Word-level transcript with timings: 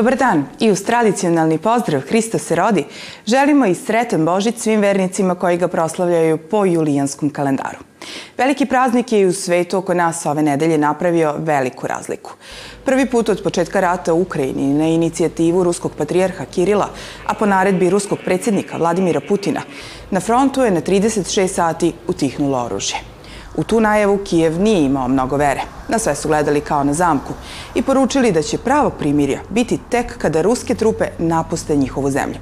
Dobar 0.00 0.16
dan 0.16 0.44
i 0.60 0.70
uz 0.70 0.82
tradicionalni 0.84 1.58
pozdrav 1.58 2.00
Hrista 2.00 2.38
se 2.38 2.54
rodi 2.54 2.84
želimo 3.26 3.66
i 3.66 3.74
sretan 3.74 4.24
Božić 4.24 4.58
svim 4.58 4.80
vernicima 4.80 5.34
koji 5.34 5.56
ga 5.56 5.68
proslavljaju 5.68 6.38
po 6.38 6.64
julijanskom 6.64 7.30
kalendaru. 7.30 7.78
Veliki 8.38 8.66
praznik 8.66 9.12
je 9.12 9.20
i 9.20 9.26
u 9.26 9.32
svetu 9.32 9.78
oko 9.78 9.94
nas 9.94 10.26
ove 10.26 10.42
nedelje 10.42 10.78
napravio 10.78 11.34
veliku 11.38 11.86
razliku. 11.86 12.32
Prvi 12.84 13.06
put 13.06 13.28
od 13.28 13.42
početka 13.42 13.80
rata 13.80 14.14
u 14.14 14.22
Ukrajini 14.22 14.74
na 14.74 14.86
inicijativu 14.86 15.64
ruskog 15.64 15.92
patrijarha 15.98 16.44
Kirila, 16.44 16.88
a 17.26 17.34
po 17.34 17.46
naredbi 17.46 17.90
ruskog 17.90 18.18
predsjednika 18.24 18.76
Vladimira 18.76 19.20
Putina, 19.28 19.60
na 20.10 20.20
frontu 20.20 20.62
je 20.62 20.70
na 20.70 20.80
36 20.80 21.46
sati 21.46 21.92
utihnulo 22.06 22.64
oružje. 22.64 23.09
U 23.56 23.64
tu 23.64 23.80
najavu 23.80 24.18
Kijev 24.24 24.60
nije 24.60 24.84
imao 24.84 25.08
mnogo 25.08 25.36
vere. 25.36 25.60
Na 25.88 25.98
sve 25.98 26.14
su 26.14 26.28
gledali 26.28 26.60
kao 26.60 26.84
na 26.84 26.94
zamku 26.94 27.32
i 27.74 27.82
poručili 27.82 28.32
da 28.32 28.42
će 28.42 28.58
pravo 28.58 28.90
primirja 28.90 29.40
biti 29.48 29.78
tek 29.88 30.18
kada 30.18 30.42
ruske 30.42 30.74
trupe 30.74 31.04
napuste 31.18 31.76
njihovu 31.76 32.10
zemlju. 32.10 32.36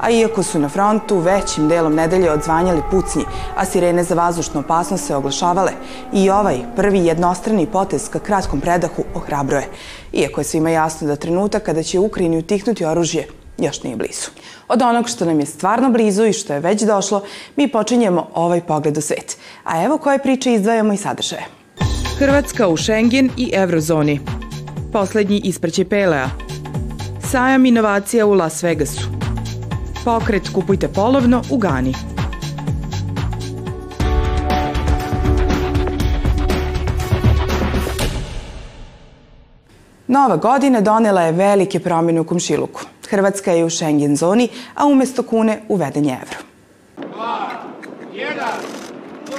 A 0.00 0.10
iako 0.10 0.42
su 0.42 0.58
na 0.58 0.68
frontu 0.68 1.18
većim 1.18 1.68
delom 1.68 1.94
nedelje 1.94 2.30
odzvanjali 2.32 2.82
pucnji, 2.90 3.24
a 3.56 3.64
sirene 3.64 4.04
za 4.04 4.14
vazdušnu 4.14 4.60
opasnost 4.60 5.06
se 5.06 5.16
oglašavale, 5.16 5.72
i 6.12 6.30
ovaj 6.30 6.58
prvi 6.76 7.06
jednostrani 7.06 7.66
potez 7.66 8.08
ka 8.08 8.18
kratkom 8.18 8.60
predahu 8.60 9.04
ohrabroje. 9.14 9.68
Iako 10.12 10.40
je 10.40 10.44
svima 10.44 10.70
jasno 10.70 11.06
da 11.06 11.16
trenutak 11.16 11.62
kada 11.62 11.82
će 11.82 11.98
Ukrajini 11.98 12.38
utihnuti 12.38 12.84
oružje 12.84 13.28
još 13.58 13.82
nije 13.82 13.96
blizu. 13.96 14.30
Od 14.68 14.82
onog 14.82 15.08
što 15.08 15.24
nam 15.24 15.40
je 15.40 15.46
stvarno 15.46 15.90
blizu 15.90 16.24
i 16.24 16.32
što 16.32 16.52
je 16.52 16.60
već 16.60 16.82
došlo, 16.82 17.24
mi 17.56 17.68
počinjemo 17.68 18.28
ovaj 18.34 18.60
pogled 18.60 18.98
u 18.98 19.00
svet. 19.00 19.36
A 19.64 19.84
evo 19.84 19.98
koje 19.98 20.18
priče 20.18 20.52
izdvajamo 20.52 20.92
i 20.92 20.96
sadržaje. 20.96 21.46
Hrvatska 22.18 22.68
u 22.68 22.76
Schengen 22.76 23.30
i 23.36 23.50
Eurozoni. 23.54 24.20
Poslednji 24.92 25.40
ispraće 25.44 25.84
Pelea. 25.84 26.28
Sajam 27.30 27.66
inovacija 27.66 28.26
u 28.26 28.34
Las 28.34 28.62
Vegasu. 28.62 29.08
Pokret 30.04 30.48
Kupujte 30.54 30.88
polovno 30.88 31.42
u 31.50 31.56
Gani. 31.56 31.94
Nova 40.06 40.36
godina 40.36 40.80
donela 40.80 41.22
je 41.22 41.32
velike 41.32 41.80
promjene 41.80 42.20
u 42.20 42.24
Komšiluku. 42.24 42.91
Hrvatska 43.12 43.52
je 43.52 43.64
u 43.64 43.70
Schengen 43.70 44.16
zoni, 44.16 44.48
a 44.74 44.86
umesto 44.86 45.22
kune 45.22 45.60
uveden 45.68 46.04
je 46.04 46.12
evro. 46.12 46.38
2, 46.96 47.04
1, 48.14 48.24
0. 49.28 49.36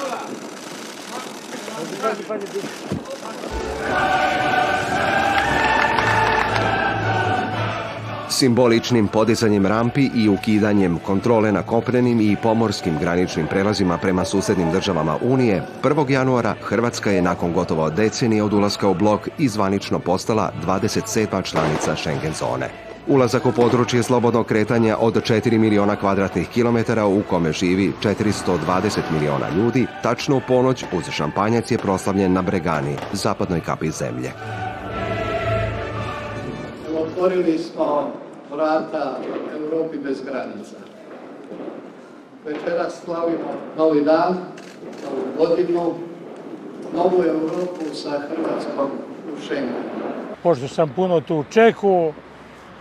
Simboličnim 8.30 9.08
podizanjem 9.08 9.66
rampi 9.66 10.10
i 10.16 10.30
ukidanjem 10.30 11.00
kontrole 11.06 11.52
na 11.52 11.64
kopnenim 11.64 12.22
i 12.22 12.36
pomorskim 12.44 12.98
graničnim 13.00 13.48
prelazima 13.48 13.98
prema 13.98 14.26
susednim 14.26 14.72
državama 14.72 15.18
Unije, 15.22 15.64
1. 15.84 16.10
januara 16.10 16.56
Hrvatska 16.62 17.12
je 17.12 17.22
nakon 17.22 17.54
gotovo 17.54 17.90
decenije 17.90 18.44
od 18.44 18.54
ulaska 18.54 18.88
u 18.88 18.94
blok 18.94 19.30
izvanično 19.38 20.00
postala 20.00 20.52
27. 20.66 21.44
članica 21.44 21.96
Schengen 21.96 22.34
zone. 22.34 22.93
Ulazak 23.08 23.46
u 23.46 23.52
područje 23.52 24.04
slobodnog 24.04 24.46
kretanja 24.46 24.98
od 25.00 25.14
4 25.14 25.58
miliona 25.58 25.96
kvadratnih 25.96 26.50
kilometara 26.50 27.06
u 27.06 27.22
kome 27.30 27.52
živi 27.52 27.92
420 28.04 29.00
miliona 29.12 29.50
ljudi, 29.58 29.88
tačno 30.04 30.38
u 30.38 30.42
ponoć 30.48 30.86
uz 30.94 31.10
šampanjac 31.10 31.72
je 31.72 31.78
proslavljen 31.78 32.34
na 32.34 32.42
Bregani, 32.42 32.96
zapadnoj 33.14 33.62
kapi 33.62 33.92
zemlje. 33.92 34.32
Otvorili 36.98 37.58
smo 37.58 38.12
vrata 38.52 39.20
Europi 39.60 39.98
bez 39.98 40.22
granica. 40.24 40.76
Večeras 42.46 43.02
slavimo 43.06 43.54
novi 43.78 44.04
dan, 44.04 44.38
novu 45.04 45.26
godinu, 45.38 45.94
novu 46.96 47.24
Europu 47.24 47.96
sa 47.96 48.10
Hrvatskom 48.10 48.90
u 49.34 49.42
Schengenu. 49.42 49.84
Pošto 50.44 50.68
sam 50.68 50.94
puno 50.96 51.22
tu 51.22 51.36
u 51.36 51.44
Čehu 51.50 52.14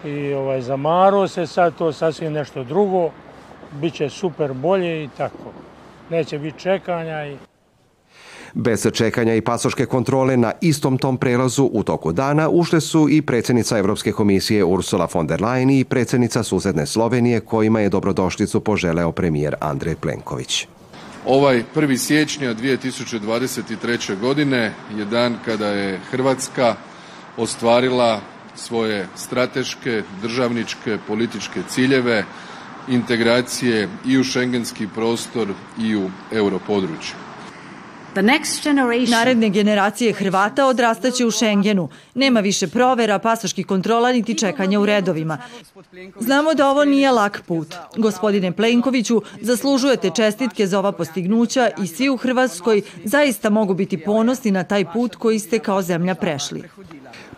i 0.05 0.35
ovaj, 0.35 0.63
zamaro 0.63 1.29
se 1.29 1.47
sad, 1.47 1.75
to 1.79 1.93
sasvim 1.93 2.33
nešto 2.33 2.65
drugo, 2.65 3.11
bit 3.81 3.95
će 3.95 4.11
super 4.11 4.53
bolje 4.53 5.05
i 5.05 5.09
tako. 5.17 5.53
Neće 6.11 6.39
biti 6.39 6.61
čekanja 6.61 7.27
i 7.27 7.37
Bez 8.55 8.87
čekanja 8.93 9.35
i 9.35 9.41
pasoške 9.41 9.87
kontrole 9.87 10.37
na 10.37 10.53
istom 10.61 10.99
tom 10.99 11.17
prelazu 11.17 11.71
u 11.73 11.83
toku 11.83 12.13
dana 12.13 12.49
ušle 12.49 12.81
su 12.81 13.09
i 13.11 13.23
predsjednica 13.23 13.79
Evropske 13.79 14.13
komisije 14.13 14.65
Ursula 14.65 15.09
von 15.15 15.27
der 15.27 15.41
Leyen 15.41 15.81
i 15.81 15.85
predsjednica 15.85 16.43
susedne 16.43 16.87
Slovenije 16.87 17.41
kojima 17.41 17.81
je 17.81 17.89
dobrodošlicu 17.89 18.61
poželeo 18.61 19.13
premijer 19.13 19.55
Andrej 19.61 19.95
Plenković. 19.97 20.67
Ovaj 21.27 21.63
1. 21.75 21.97
siječnja 21.97 22.55
2023. 22.55 24.21
godine 24.21 24.73
je 24.97 25.05
dan 25.05 25.37
kada 25.45 25.67
je 25.67 26.01
Hrvatska 26.11 26.75
ostvarila 27.37 28.21
svoje 28.55 29.09
strateške, 29.17 30.03
državničke, 30.23 30.99
političke 31.07 31.63
ciljeve 31.69 32.25
integracije 32.89 33.89
i 34.07 34.19
u 34.19 34.25
šengenski 34.25 34.89
prostor 34.95 35.49
i 35.79 35.97
u 35.97 36.11
europodručje. 36.33 37.15
Naredne 39.09 39.49
generacije 39.49 40.13
Hrvata 40.13 40.67
odrastaće 40.67 41.27
u 41.27 41.31
Šengenu. 41.31 41.89
Nema 42.15 42.41
više 42.41 42.67
provera, 42.67 43.19
pasoških 43.19 43.67
kontrola 43.67 44.13
niti 44.13 44.39
čekanja 44.39 44.81
u 44.81 44.87
redovima. 44.87 45.39
Znamo 46.21 46.55
da 46.55 46.71
ovo 46.71 46.85
nije 46.85 47.11
lak 47.11 47.43
put. 47.47 47.75
Gospodine 47.97 48.53
Plenkoviću, 48.53 49.23
zaslužujete 49.41 50.11
čestitke 50.17 50.67
za 50.67 50.79
ova 50.79 50.93
postignuća 50.93 51.71
i 51.83 51.87
svi 51.87 52.09
u 52.09 52.17
Hrvatskoj 52.17 52.83
zaista 53.05 53.51
mogu 53.51 53.75
biti 53.75 53.99
ponosni 53.99 54.51
na 54.51 54.65
taj 54.65 54.93
put 54.93 55.17
koji 55.17 55.39
ste 55.39 55.59
kao 55.59 55.83
zemlja 55.83 56.15
prešli. 56.15 56.63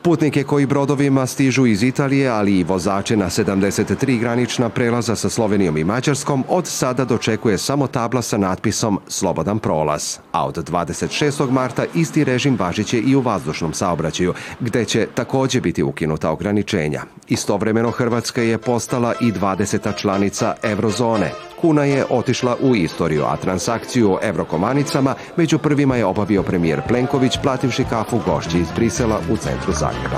Putnike 0.05 0.45
koji 0.45 0.67
brodovima 0.67 1.27
stižu 1.27 1.67
iz 1.67 1.83
Italije, 1.83 2.29
ali 2.29 2.59
i 2.59 2.65
vozače 2.65 3.17
na 3.17 3.27
73 3.31 4.19
granična 4.21 4.69
prelaza 4.69 5.17
sa 5.17 5.29
Slovenijom 5.29 5.77
i 5.77 5.85
Mađarskom 5.85 6.45
od 6.49 6.67
sada 6.67 7.05
dočekuje 7.05 7.59
samo 7.59 7.87
tabla 7.87 8.23
sa 8.23 8.39
natpisom 8.39 9.01
Slobodan 9.09 9.59
prolaz. 9.59 10.19
A 10.33 10.47
od 10.47 10.71
26. 10.71 11.51
marta 11.51 11.85
isti 11.95 12.25
režim 12.25 12.57
važiće 12.59 12.99
i 12.99 13.17
u 13.17 13.21
vazdušnom 13.21 13.73
saobraćaju, 13.73 14.35
gde 14.61 14.85
će 14.85 15.07
takođe 15.15 15.61
biti 15.61 15.83
ukinuta 15.83 16.31
ograničenja. 16.31 17.03
Istovremeno 17.29 17.91
Hrvatska 17.91 18.43
je 18.43 18.59
postala 18.59 19.15
i 19.21 19.33
20. 19.33 19.97
članica 19.97 20.55
Eurozone. 20.63 21.54
Kuna 21.65 21.85
je 21.85 22.05
otišla 22.11 22.57
u 22.61 22.77
istoriju, 22.77 23.25
a 23.25 23.37
transakciju 23.37 24.13
o 24.13 24.19
evrokomanicama 24.23 25.15
među 25.37 25.59
prvima 25.59 25.97
je 25.97 26.05
obavio 26.05 26.43
premijer 26.43 26.83
Plenković 26.89 27.39
plativši 27.43 27.85
kafu 27.91 28.21
gošći 28.27 28.59
iz 28.59 28.69
Brisela 28.77 29.21
u 29.33 29.37
centru 29.37 29.73
Zagreba. 29.73 30.17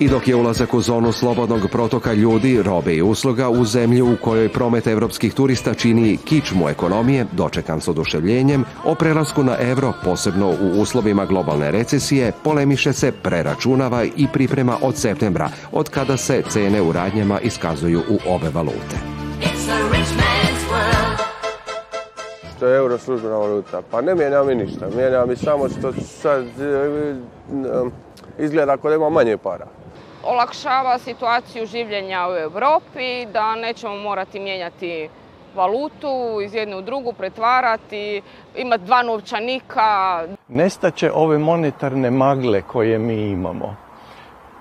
I 0.00 0.08
dok 0.08 0.28
je 0.28 0.36
ulazak 0.36 0.74
u 0.74 0.80
zonu 0.80 1.12
slobodnog 1.12 1.60
protoka 1.72 2.12
ljudi, 2.12 2.62
robe 2.62 2.94
i 2.94 3.02
usluga 3.02 3.48
u 3.48 3.64
zemlju 3.64 4.12
u 4.12 4.16
kojoj 4.24 4.48
promet 4.48 4.86
evropskih 4.86 5.34
turista 5.34 5.74
čini 5.74 6.16
kičmu 6.16 6.68
ekonomije, 6.68 7.26
dočekan 7.32 7.80
s 7.80 7.88
oduševljenjem, 7.88 8.64
o 8.84 8.94
prelasku 8.94 9.42
na 9.44 9.56
evro, 9.60 9.92
posebno 10.04 10.48
u 10.48 10.80
uslovima 10.80 11.26
globalne 11.26 11.70
recesije, 11.70 12.32
polemiše 12.44 12.92
se, 12.92 13.12
preračunava 13.12 14.04
i 14.04 14.26
priprema 14.32 14.76
od 14.82 14.96
septembra, 14.96 15.48
od 15.72 15.88
kada 15.88 16.16
se 16.16 16.42
cene 16.48 16.82
u 16.82 16.92
radnjama 16.92 17.40
iskazuju 17.40 18.00
u 18.00 18.34
obe 18.34 18.48
valute. 18.54 18.96
Što 22.56 22.66
je 22.66 22.76
euro 22.76 22.98
službena 22.98 23.36
valuta? 23.36 23.82
Pa 23.90 24.00
ne 24.00 24.14
mijenja 24.14 24.42
mi 24.42 24.54
ništa. 24.54 24.88
Mijenja 24.96 25.26
mi 25.26 25.36
samo 25.36 25.68
što 25.68 25.92
sad 25.92 26.44
izgleda 28.38 28.72
ako 28.72 28.88
da 28.88 28.94
ima 28.94 29.10
manje 29.10 29.36
para 29.36 29.66
olakšava 30.24 30.98
situaciju 30.98 31.66
življenja 31.66 32.28
u 32.28 32.36
Europi, 32.36 33.26
da 33.32 33.54
nećemo 33.56 33.96
morati 33.96 34.40
mijenjati 34.40 35.08
valutu 35.54 36.40
iz 36.44 36.54
jedne 36.54 36.76
u 36.76 36.82
drugu, 36.82 37.12
pretvarati, 37.12 38.22
imati 38.56 38.84
dva 38.84 39.02
novčanika. 39.02 40.22
Nestaće 40.48 41.10
ove 41.14 41.38
monetarne 41.38 42.10
magle 42.10 42.62
koje 42.62 42.98
mi 42.98 43.30
imamo. 43.30 43.76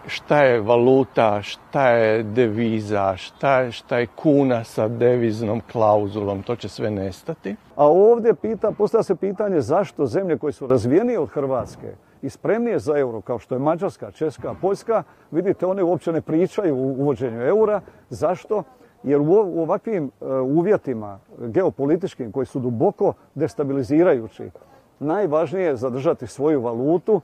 Šta 0.07 0.43
je 0.43 0.61
valuta, 0.61 1.41
šta 1.41 1.89
je 1.89 2.23
deviza, 2.23 3.17
šta 3.17 3.59
je, 3.59 3.71
šta 3.71 3.97
je 3.97 4.07
kuna 4.15 4.63
sa 4.63 4.87
deviznom 4.87 5.61
klauzulom, 5.71 6.43
to 6.43 6.55
će 6.55 6.69
sve 6.69 6.91
nestati. 6.91 7.55
A 7.75 7.85
ovdje 7.87 8.33
pita, 8.33 8.71
postavlja 8.71 9.03
se 9.03 9.15
pitanje 9.15 9.61
zašto 9.61 10.05
zemlje 10.05 10.37
koje 10.37 10.53
su 10.53 10.67
razvijenije 10.67 11.19
od 11.19 11.29
Hrvatske, 11.29 11.93
i 12.21 12.29
spremnije 12.29 12.79
za 12.79 12.97
euro, 12.97 13.21
kao 13.21 13.39
što 13.39 13.55
je 13.55 13.59
Mađarska, 13.59 14.11
Česka, 14.11 14.55
Poljska, 14.61 15.03
vidite, 15.31 15.65
one 15.65 15.83
uopće 15.83 16.11
ne 16.11 16.21
pričaju 16.21 16.75
u 16.75 16.89
uvođenju 16.89 17.41
eura. 17.41 17.81
Zašto? 18.09 18.63
Jer 19.03 19.21
u 19.21 19.61
ovakvim 19.61 20.11
uvjetima 20.43 21.19
geopolitičkim 21.37 22.31
koji 22.31 22.45
su 22.45 22.59
duboko 22.59 23.13
destabilizirajući, 23.35 24.51
najvažnije 24.99 25.65
je 25.65 25.75
zadržati 25.75 26.27
svoju 26.27 26.61
valutu. 26.61 27.21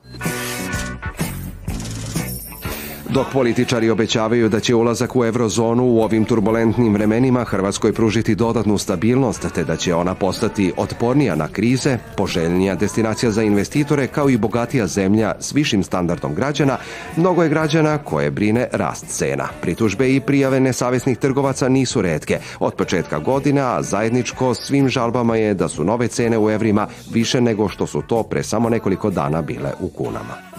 Dok 3.15 3.27
političari 3.33 3.89
obećavaju 3.89 4.49
da 4.49 4.59
će 4.59 4.75
ulazak 4.75 5.15
u 5.15 5.25
eurozonu 5.25 5.83
u 5.83 6.01
ovim 6.01 6.25
turbulentnim 6.25 6.93
vremenima 6.93 7.43
Hrvatskoj 7.43 7.93
pružiti 7.93 8.35
dodatnu 8.35 8.77
stabilnost, 8.77 9.45
te 9.53 9.63
da 9.63 9.75
će 9.75 9.93
ona 9.93 10.15
postati 10.15 10.73
otpornija 10.77 11.35
na 11.35 11.47
krize, 11.47 11.97
poželjnija 12.17 12.75
destinacija 12.75 13.31
za 13.31 13.43
investitore 13.43 14.07
kao 14.07 14.29
i 14.29 14.37
bogatija 14.37 14.87
zemlja 14.87 15.33
s 15.39 15.53
višim 15.53 15.83
standardom 15.83 16.35
građana, 16.35 16.77
mnogo 17.15 17.43
je 17.43 17.49
građana 17.49 17.97
koje 17.97 18.31
brine 18.31 18.67
rast 18.71 19.05
cena. 19.07 19.47
Pritužbe 19.61 20.15
i 20.15 20.19
prijave 20.19 20.59
nesavesnih 20.59 21.17
trgovaca 21.17 21.69
nisu 21.69 22.01
redke. 22.01 22.39
Od 22.59 22.73
početka 22.73 23.19
godina, 23.19 23.77
a 23.77 23.81
zajedničko 23.81 24.53
svim 24.53 24.89
žalbama 24.89 25.35
je 25.35 25.53
da 25.53 25.67
su 25.67 25.83
nove 25.83 26.07
cene 26.07 26.37
u 26.37 26.49
evrima 26.49 26.87
više 27.11 27.41
nego 27.41 27.69
što 27.69 27.87
su 27.87 28.01
to 28.01 28.23
pre 28.23 28.43
samo 28.43 28.69
nekoliko 28.69 29.09
dana 29.09 29.41
bile 29.41 29.71
u 29.79 29.89
kunama. 29.89 30.54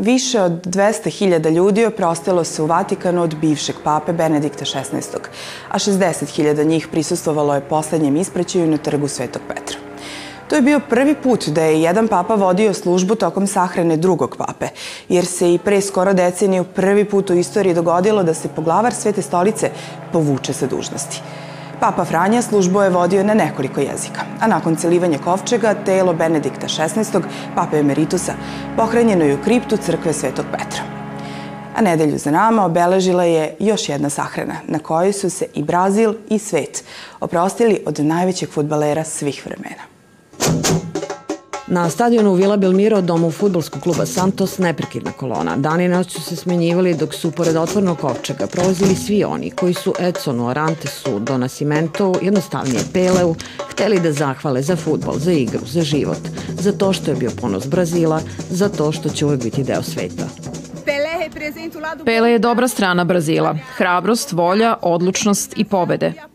Više 0.00 0.40
od 0.40 0.66
200.000 0.66 1.50
ljudi 1.50 1.86
oprostilo 1.86 2.44
se 2.44 2.62
u 2.62 2.66
Vatikanu 2.66 3.22
od 3.22 3.34
bivšeg 3.34 3.76
pape 3.84 4.12
Benedikta 4.12 4.64
XVI. 4.64 4.96
A 5.68 5.78
60.000 5.78 6.64
njih 6.66 6.88
prisustovalo 6.88 7.54
je 7.54 7.60
poslednjem 7.60 8.16
ispraćaju 8.16 8.66
na 8.66 8.76
trgu 8.76 9.08
Svetog 9.08 9.42
Petra. 9.48 9.76
To 10.48 10.56
je 10.56 10.62
bio 10.62 10.80
prvi 10.88 11.14
put 11.14 11.48
da 11.48 11.64
je 11.64 11.82
jedan 11.82 12.08
papa 12.08 12.34
vodio 12.34 12.74
službu 12.74 13.14
tokom 13.14 13.46
sahrane 13.46 13.96
drugog 13.96 14.36
pape, 14.38 14.68
jer 15.08 15.26
se 15.26 15.54
i 15.54 15.58
pre 15.58 15.80
skoro 15.80 16.12
deceniju 16.12 16.64
prvi 16.64 17.04
put 17.04 17.30
u 17.30 17.34
istoriji 17.34 17.74
dogodilo 17.74 18.22
da 18.22 18.34
se 18.34 18.48
poglavar 18.48 18.94
Svete 18.94 19.22
stolice 19.22 19.70
povuče 20.12 20.52
sa 20.52 20.66
dužnosti. 20.66 21.20
Papa 21.80 22.04
Franja 22.04 22.42
službu 22.42 22.82
je 22.82 22.90
vodio 22.90 23.22
na 23.24 23.34
nekoliko 23.34 23.80
jezika, 23.80 24.20
a 24.40 24.46
nakon 24.46 24.76
celivanja 24.76 25.18
kovčega, 25.18 25.74
telo 25.84 26.12
Benedikta 26.12 26.66
XVI, 26.66 27.20
pape 27.54 27.78
emeritusa, 27.78 28.32
pohranjeno 28.76 29.24
je 29.24 29.34
u 29.34 29.42
kriptu 29.44 29.76
crkve 29.76 30.12
Svetog 30.12 30.44
Petra. 30.52 30.82
A 31.76 31.80
nedelju 31.80 32.18
za 32.18 32.30
nama 32.30 32.64
obeležila 32.64 33.24
je 33.24 33.56
još 33.58 33.88
jedna 33.88 34.10
sahrana, 34.10 34.54
na 34.68 34.78
kojoj 34.78 35.12
su 35.12 35.30
se 35.30 35.46
i 35.54 35.62
Brazil 35.62 36.14
i 36.28 36.38
svet 36.38 36.84
oprostili 37.20 37.82
od 37.86 38.00
najvećeg 38.00 38.50
futbalera 38.50 39.04
svih 39.04 39.46
vremena. 39.46 39.82
Na 41.70 41.90
stadionu 41.90 42.34
Vila 42.34 42.56
Belmiro, 42.56 43.00
domu 43.00 43.30
futbolskog 43.30 43.82
kluba 43.82 44.06
Santos, 44.06 44.58
neprekidna 44.58 45.12
kolona. 45.12 45.56
Dan 45.56 45.80
i 45.80 45.88
noć 45.88 46.12
su 46.12 46.20
se 46.20 46.36
smenjivali 46.36 46.94
dok 46.94 47.14
su, 47.14 47.30
pored 47.30 47.56
otvornog 47.56 47.98
kovčega, 47.98 48.46
prolazili 48.46 48.94
svi 48.94 49.24
oni 49.24 49.50
koji 49.50 49.74
su 49.74 49.94
Edsonu, 49.98 50.48
Arantesu, 50.48 51.18
do 51.18 51.38
Nascimentu, 51.38 52.14
jednostavnije 52.22 52.80
Peleu, 52.92 53.34
hteli 53.70 54.00
da 54.00 54.12
zahvale 54.12 54.62
za 54.62 54.76
futbol, 54.76 55.18
za 55.18 55.32
igru, 55.32 55.60
za 55.66 55.82
život, 55.82 56.28
za 56.58 56.72
to 56.72 56.92
što 56.92 57.10
je 57.10 57.16
bio 57.16 57.30
ponos 57.40 57.68
Brazila, 57.68 58.20
za 58.50 58.68
to 58.68 58.92
što 58.92 59.08
će 59.08 59.26
uvek 59.26 59.42
biti 59.42 59.64
deo 59.64 59.82
sveta. 59.82 60.24
Pele 62.04 62.30
je 62.30 62.38
dobra 62.38 62.68
strana 62.68 63.04
Brazila. 63.04 63.56
Hrabrost, 63.76 64.32
volja, 64.32 64.76
odlučnost 64.82 65.52
i 65.56 65.64
pobede. 65.64 66.29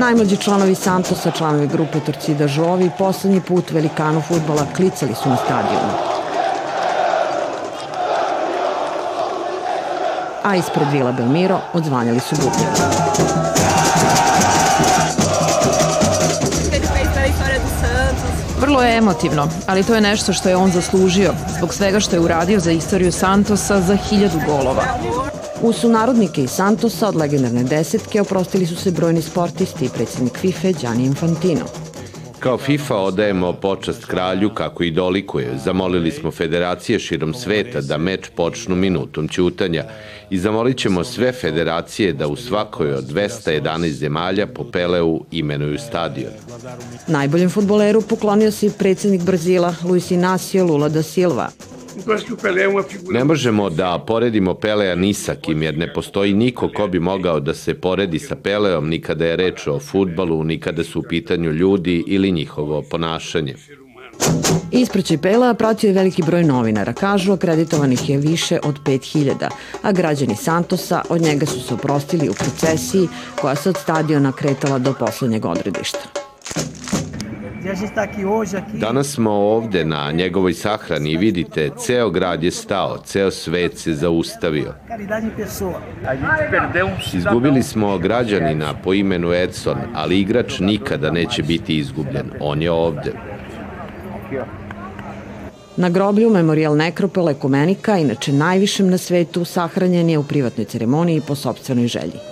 Najmlađi 0.00 0.36
članovi 0.36 0.74
Santosa, 0.74 1.30
članovi 1.30 1.66
grupe 1.66 2.00
Torcida 2.00 2.46
Žovi, 2.48 2.90
poslednji 2.98 3.40
put 3.40 3.70
velikanu 3.70 4.22
futbola 4.28 4.66
klicali 4.76 5.14
su 5.22 5.28
na 5.28 5.36
stadionu. 5.36 5.92
A 10.44 10.56
ispred 10.56 10.88
Vila 10.92 11.12
Belmiro 11.12 11.60
odzvanjali 11.72 12.20
su 12.20 12.36
bubnjari. 12.36 12.80
Vrlo 18.60 18.82
je 18.82 18.96
emotivno, 18.96 19.48
ali 19.66 19.84
to 19.84 19.94
je 19.94 20.00
nešto 20.00 20.32
što 20.32 20.48
je 20.48 20.56
on 20.56 20.70
zaslužio, 20.70 21.32
zbog 21.56 21.74
svega 21.74 22.00
što 22.00 22.16
je 22.16 22.20
uradio 22.20 22.60
za 22.60 22.70
istoriju 22.70 23.12
Santosa 23.12 23.80
za 23.80 23.96
hiljadu 23.96 24.40
golova. 24.46 24.84
U 25.62 25.72
sunarodnike 25.72 26.42
iz 26.42 26.50
Santosa 26.50 27.08
od 27.08 27.16
legendarne 27.16 27.64
desetke 27.64 28.20
oprostili 28.20 28.66
su 28.66 28.76
se 28.76 28.90
brojni 28.90 29.22
sportisti 29.22 29.84
i 29.84 29.88
predsjednik 29.88 30.38
FIFA 30.38 30.68
Gianni 30.80 31.04
Infantino. 31.04 31.64
Kao 32.38 32.58
FIFA 32.58 32.96
odajemo 32.96 33.52
počast 33.52 34.04
kralju 34.04 34.50
kako 34.54 34.82
i 34.82 34.90
dolikuje. 34.90 35.58
Zamolili 35.64 36.10
smo 36.10 36.30
federacije 36.30 36.98
širom 36.98 37.34
sveta 37.34 37.80
da 37.80 37.98
meč 37.98 38.30
počnu 38.36 38.76
minutom 38.76 39.28
ćutanja 39.28 39.84
i 40.30 40.38
zamolit 40.38 40.78
ćemo 40.78 41.04
sve 41.04 41.32
federacije 41.32 42.12
da 42.12 42.28
u 42.28 42.36
svakoj 42.36 42.92
od 42.92 43.04
211 43.04 43.90
zemalja 43.90 44.46
po 44.46 44.64
Peleu 44.64 45.24
imenuju 45.30 45.78
stadion. 45.78 46.32
Najboljem 47.08 47.50
futboleru 47.50 48.02
poklonio 48.02 48.50
se 48.50 48.66
i 48.66 48.70
predsjednik 48.78 49.22
Brazila 49.22 49.74
Luis 49.84 50.10
Inacio 50.10 50.64
Lula 50.64 50.88
da 50.88 51.02
Silva. 51.02 51.50
Ne 53.10 53.24
možemo 53.24 53.70
da 53.70 54.04
poredimo 54.06 54.54
Pelea 54.54 54.94
ni 54.94 55.14
sa 55.14 55.34
kim, 55.34 55.62
jer 55.62 55.78
ne 55.78 55.92
postoji 55.92 56.34
niko 56.34 56.68
ko 56.76 56.86
bi 56.86 56.98
mogao 57.00 57.40
da 57.40 57.54
se 57.54 57.74
poredi 57.74 58.18
sa 58.18 58.36
Peleom 58.36 58.88
ni 58.88 59.00
kada 59.00 59.26
je 59.26 59.36
reč 59.36 59.66
o 59.66 59.78
futbalu, 59.78 60.44
ni 60.44 60.60
kada 60.60 60.84
su 60.84 60.98
u 60.98 61.02
pitanju 61.02 61.52
ljudi 61.52 62.04
ili 62.06 62.32
njihovo 62.32 62.82
ponašanje. 62.90 63.54
Ispraćaj 64.70 65.18
Pela 65.18 65.54
pratio 65.54 65.88
je 65.88 65.94
veliki 65.94 66.22
broj 66.22 66.44
novinara. 66.44 66.92
Kažu, 66.92 67.32
akreditovanih 67.32 68.08
je 68.08 68.18
više 68.18 68.58
od 68.64 68.78
5000, 68.84 69.48
a 69.82 69.92
građani 69.92 70.36
Santosa 70.36 71.02
od 71.08 71.20
njega 71.20 71.46
su 71.46 71.60
se 71.60 71.74
oprostili 71.74 72.28
u 72.28 72.34
procesiji 72.34 73.08
koja 73.40 73.56
se 73.56 73.68
od 73.68 73.76
stadiona 73.76 74.32
kretala 74.32 74.78
do 74.78 74.94
poslednjeg 74.98 75.44
odredišta. 75.44 76.19
Danas 78.72 79.06
smo 79.06 79.30
ovde 79.30 79.84
na 79.84 80.12
njegovoj 80.12 80.54
sahrani 80.54 81.12
i 81.12 81.16
vidite, 81.16 81.70
ceo 81.78 82.10
grad 82.10 82.44
je 82.44 82.50
stao, 82.50 82.98
ceo 83.04 83.30
svet 83.30 83.78
se 83.78 83.94
zaustavio. 83.94 84.74
Izgubili 87.12 87.62
smo 87.62 87.98
građanina 87.98 88.74
po 88.84 88.94
imenu 88.94 89.32
Edson, 89.32 89.78
ali 89.94 90.20
igrač 90.20 90.58
nikada 90.58 91.10
neće 91.10 91.42
biti 91.42 91.78
izgubljen. 91.78 92.30
On 92.40 92.62
je 92.62 92.70
ovde. 92.70 93.12
Na 95.76 95.88
groblju 95.88 96.30
Memorial 96.30 96.76
Nekropole 96.76 97.32
Ekumenika, 97.32 97.98
inače 97.98 98.32
najvišem 98.32 98.90
na 98.90 98.98
svetu, 98.98 99.44
sahranjen 99.44 100.10
je 100.10 100.18
u 100.18 100.24
privatnoj 100.24 100.64
ceremoniji 100.64 101.22
po 101.26 101.34
sobstvenoj 101.34 101.86
želji. 101.86 102.29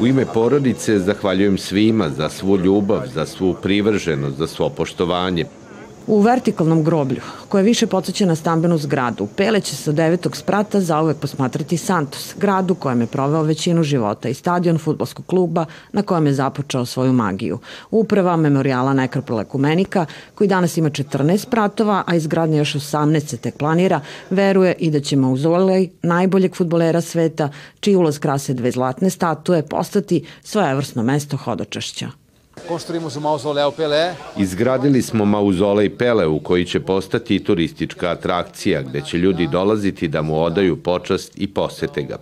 U 0.00 0.06
ime 0.06 0.26
porodice 0.26 0.98
zahvaljujem 0.98 1.58
svima 1.58 2.08
za 2.08 2.28
svu 2.28 2.56
ljubav, 2.58 3.02
za 3.14 3.26
svu 3.26 3.54
privrženost, 3.62 4.36
za 4.36 4.46
svo 4.46 4.68
poštovanje. 4.68 5.44
U 6.06 6.20
vertikalnom 6.20 6.84
groblju, 6.84 7.20
koje 7.48 7.64
više 7.64 7.86
podsjeća 7.86 8.26
na 8.26 8.34
stambenu 8.34 8.78
zgradu, 8.78 9.26
Pele 9.36 9.60
će 9.60 9.76
sa 9.76 9.92
devetog 9.92 10.36
sprata 10.36 10.80
zauvek 10.80 11.16
posmatrati 11.16 11.76
Santos, 11.76 12.34
gradu 12.38 12.74
kojem 12.74 13.00
je 13.00 13.06
proveo 13.06 13.42
većinu 13.42 13.82
života 13.82 14.28
i 14.28 14.34
stadion 14.34 14.78
futbolskog 14.78 15.26
kluba 15.26 15.64
na 15.92 16.02
kojem 16.02 16.26
je 16.26 16.32
započeo 16.32 16.84
svoju 16.86 17.12
magiju. 17.12 17.58
Uprava 17.90 18.36
memorijala 18.36 18.94
Nekropola 18.94 19.44
Kumenika, 19.44 20.06
koji 20.34 20.48
danas 20.48 20.76
ima 20.76 20.90
14 20.90 21.38
spratova, 21.38 22.02
a 22.06 22.14
izgradnja 22.14 22.58
još 22.58 22.74
18 22.74 23.26
se 23.26 23.36
tek 23.36 23.56
planira, 23.56 24.00
veruje 24.30 24.74
i 24.78 24.90
da 24.90 25.00
će 25.00 25.16
mauzolej 25.16 25.90
najboljeg 26.02 26.56
futbolera 26.56 27.00
sveta, 27.00 27.48
čiji 27.80 27.96
ulaz 27.96 28.18
krase 28.18 28.54
dve 28.54 28.70
zlatne 28.70 29.10
statue, 29.10 29.62
postati 29.62 30.24
svojevrsno 30.42 31.02
mesto 31.02 31.36
hodočašća. 31.36 32.23
Construímos 32.68 33.16
o 33.16 33.20
mausoléu 33.20 33.72
Pelé. 33.72 34.14
Izgradili 34.36 35.02
smo 35.02 35.24
mauzolej 35.24 35.96
Peleu 35.96 36.40
koji 36.40 36.64
će 36.64 36.80
postati 36.80 37.44
turistička 37.44 38.10
atrakcija 38.10 38.82
gde 38.82 39.00
će 39.00 39.18
ljudi 39.18 39.46
dolaziti 39.46 40.08
da 40.08 40.22
mu 40.22 40.42
odaju 40.42 40.82
počast 40.82 41.32
i 41.36 41.46
posete 41.46 42.02
ga. 42.02 42.18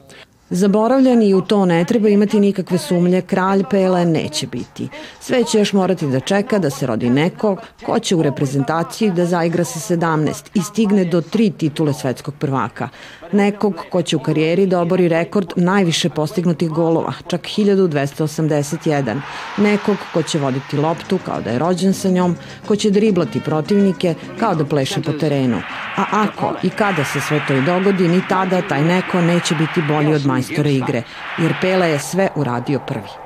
Zaboravljan 0.50 1.22
i 1.22 1.34
u 1.34 1.40
to 1.40 1.64
ne 1.64 1.84
treba 1.84 2.08
imati 2.08 2.40
nikakve 2.40 2.78
sumlje, 2.78 3.22
kralj 3.22 3.62
Pele 3.70 4.04
neće 4.04 4.46
biti. 4.46 4.88
Sve 5.20 5.44
će 5.44 5.58
još 5.58 5.72
morati 5.72 6.06
da 6.06 6.20
čeka 6.20 6.58
da 6.58 6.70
se 6.70 6.86
rodi 6.86 7.10
neko 7.10 7.56
ko 7.86 7.98
će 7.98 8.16
u 8.16 8.22
reprezentaciji 8.22 9.10
da 9.10 9.26
zaigra 9.26 9.64
sa 9.64 9.96
17 9.96 10.50
i 10.54 10.62
stigne 10.62 11.04
do 11.04 11.20
tri 11.20 11.50
titule 11.50 11.94
svetskog 11.94 12.34
prvaka. 12.38 12.88
Nekog 13.32 13.74
ko 13.90 14.02
će 14.02 14.16
u 14.16 14.18
karijeri 14.18 14.66
da 14.66 14.80
obori 14.80 15.08
rekord 15.08 15.52
najviše 15.56 16.08
postignutih 16.08 16.68
golova, 16.68 17.12
čak 17.28 17.40
1281. 17.40 19.20
Nekog 19.56 19.96
ko 20.12 20.22
će 20.22 20.38
voditi 20.38 20.76
loptu 20.76 21.18
kao 21.24 21.40
da 21.40 21.50
je 21.50 21.58
rođen 21.58 21.94
sa 21.94 22.08
njom, 22.08 22.36
ko 22.66 22.76
će 22.76 22.90
driblati 22.90 23.40
protivnike 23.40 24.14
kao 24.38 24.54
da 24.54 24.64
pleše 24.64 25.02
po 25.02 25.12
terenu. 25.12 25.62
A 25.96 26.04
ako 26.12 26.54
i 26.62 26.70
kada 26.70 27.04
se 27.04 27.20
sve 27.20 27.40
to 27.48 27.54
i 27.54 27.62
dogodi, 27.62 28.08
ni 28.08 28.22
tada 28.28 28.62
taj 28.68 28.82
neko 28.82 29.20
neće 29.20 29.54
biti 29.54 29.82
bolji 29.88 30.14
od 30.14 30.26
majstora 30.26 30.70
igre, 30.70 31.02
jer 31.38 31.54
Pele 31.60 31.90
je 31.90 31.98
sve 31.98 32.28
uradio 32.36 32.80
prvi. 32.86 33.21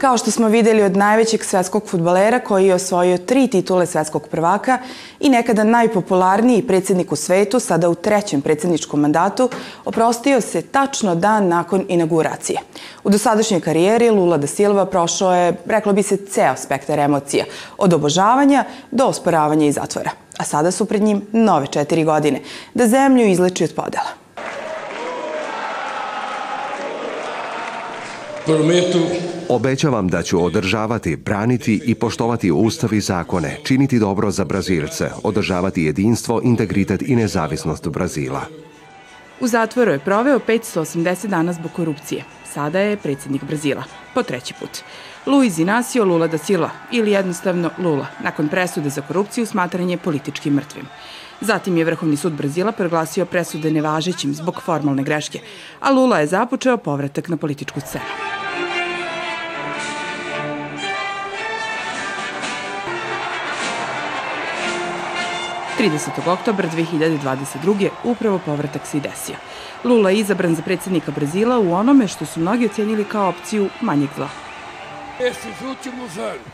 Kao 0.00 0.18
što 0.18 0.30
smo 0.30 0.48
videli 0.48 0.82
od 0.82 0.96
najvećeg 0.96 1.44
svetskog 1.44 1.86
futbolera 1.86 2.38
koji 2.40 2.66
je 2.66 2.74
osvojio 2.74 3.18
tri 3.18 3.48
titule 3.48 3.86
svetskog 3.86 4.28
prvaka 4.28 4.78
i 5.20 5.28
nekada 5.28 5.64
najpopularniji 5.64 6.66
predsednik 6.66 7.12
u 7.12 7.16
svetu, 7.16 7.60
sada 7.60 7.88
u 7.88 7.94
trećem 7.94 8.40
predsedničkom 8.40 9.00
mandatu, 9.00 9.50
oprostio 9.84 10.40
se 10.40 10.62
tačno 10.62 11.14
dan 11.14 11.48
nakon 11.48 11.84
inauguracije. 11.88 12.60
U 13.04 13.10
dosadašnjoj 13.10 13.60
karijeri 13.60 14.10
Lula 14.10 14.36
da 14.36 14.46
Silva 14.46 14.86
prošao 14.86 15.34
je, 15.34 15.56
reklo 15.66 15.92
bi 15.92 16.02
se, 16.02 16.16
ceo 16.16 16.56
spektar 16.56 16.98
emocija, 16.98 17.44
od 17.78 17.92
obožavanja 17.94 18.64
do 18.90 19.06
osporavanja 19.06 19.66
i 19.66 19.72
zatvora. 19.72 20.10
A 20.38 20.44
sada 20.44 20.70
su 20.70 20.84
pred 20.84 21.02
njim 21.02 21.22
nove 21.32 21.66
četiri 21.66 22.04
godine, 22.04 22.40
da 22.74 22.86
zemlju 22.86 23.26
izleči 23.26 23.64
od 23.64 23.74
podela. 23.74 24.19
Obećavam 29.48 30.08
da 30.08 30.22
ću 30.22 30.44
održavati, 30.44 31.16
braniti 31.16 31.80
i 31.86 31.94
poštovati 31.94 32.50
ustav 32.50 32.94
i 32.94 33.00
zakone, 33.00 33.58
činiti 33.64 33.98
dobro 33.98 34.30
za 34.30 34.44
Brazilce, 34.44 35.10
održavati 35.22 35.82
jedinstvo, 35.82 36.40
integritet 36.44 37.02
i 37.02 37.16
nezavisnost 37.16 37.88
Brazila. 37.88 38.40
U 39.40 39.46
zatvoru 39.46 39.90
je 39.90 39.98
proveo 39.98 40.38
580 40.38 41.26
dana 41.26 41.52
zbog 41.52 41.70
korupcije. 41.72 42.24
Sada 42.52 42.78
je 42.78 42.96
predsednik 42.96 43.44
Brazila. 43.44 43.84
Po 44.14 44.22
treći 44.22 44.54
put. 44.60 44.70
Luiz 45.26 45.58
Inacio 45.58 46.04
Lula 46.04 46.26
da 46.26 46.38
Silva, 46.38 46.70
ili 46.92 47.10
jednostavno 47.10 47.70
Lula, 47.78 48.06
nakon 48.22 48.48
presude 48.48 48.90
za 48.90 49.02
korupciju 49.02 49.46
smatranje 49.46 49.96
politički 49.96 50.50
mrtvim. 50.50 50.86
Zatim 51.40 51.76
je 51.76 51.84
Vrhovni 51.84 52.16
sud 52.16 52.32
Brazila 52.32 52.72
proglasio 52.72 53.24
presude 53.24 53.70
nevažećim 53.70 54.34
zbog 54.34 54.62
formalne 54.62 55.02
greške, 55.02 55.40
a 55.80 55.90
Lula 55.90 56.20
je 56.20 56.26
započeo 56.26 56.76
povratak 56.76 57.28
na 57.28 57.36
političku 57.36 57.80
scenu. 57.80 58.39
30. 65.80 66.28
oktobra 66.28 66.68
2022. 66.68 67.88
upravo 68.04 68.40
povratak 68.46 68.86
se 68.86 68.98
i 68.98 69.00
desio. 69.00 69.34
Lula 69.84 70.10
je 70.10 70.18
izabran 70.18 70.54
za 70.54 70.62
predsednika 70.62 71.12
Brazila 71.12 71.58
u 71.58 71.72
onome 71.72 72.08
što 72.08 72.26
su 72.26 72.40
mnogi 72.40 72.66
ocenili 72.66 73.04
kao 73.04 73.28
opciju 73.28 73.68
manjeg 73.80 74.08
zla. 74.16 74.28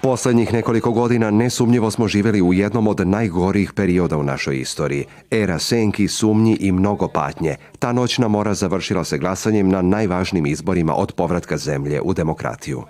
Poslednjih 0.01 0.53
nekoliko 0.53 0.91
godina 0.91 1.31
nesumnjivo 1.31 1.91
smo 1.91 2.09
živeli 2.09 2.43
u 2.43 2.53
jednom 2.53 2.87
od 2.87 3.09
najgorih 3.09 3.73
perioda 3.73 4.17
u 4.17 4.23
našoj 4.23 4.61
istoriji. 4.61 5.05
Era 5.31 5.59
senki, 5.59 6.09
sumnji 6.09 6.57
i 6.61 6.73
mnogo 6.73 7.09
patnje. 7.09 7.57
Ta 7.79 7.93
noćna 7.93 8.29
mora 8.29 8.55
završila 8.55 9.05
se 9.05 9.19
glasanjem 9.19 9.69
na 9.69 9.83
najvažnijim 9.83 10.47
izborima 10.47 10.95
od 10.95 11.13
povratka 11.13 11.57
zemlje 11.57 12.01
u 12.01 12.15
demokratiju. 12.15 12.83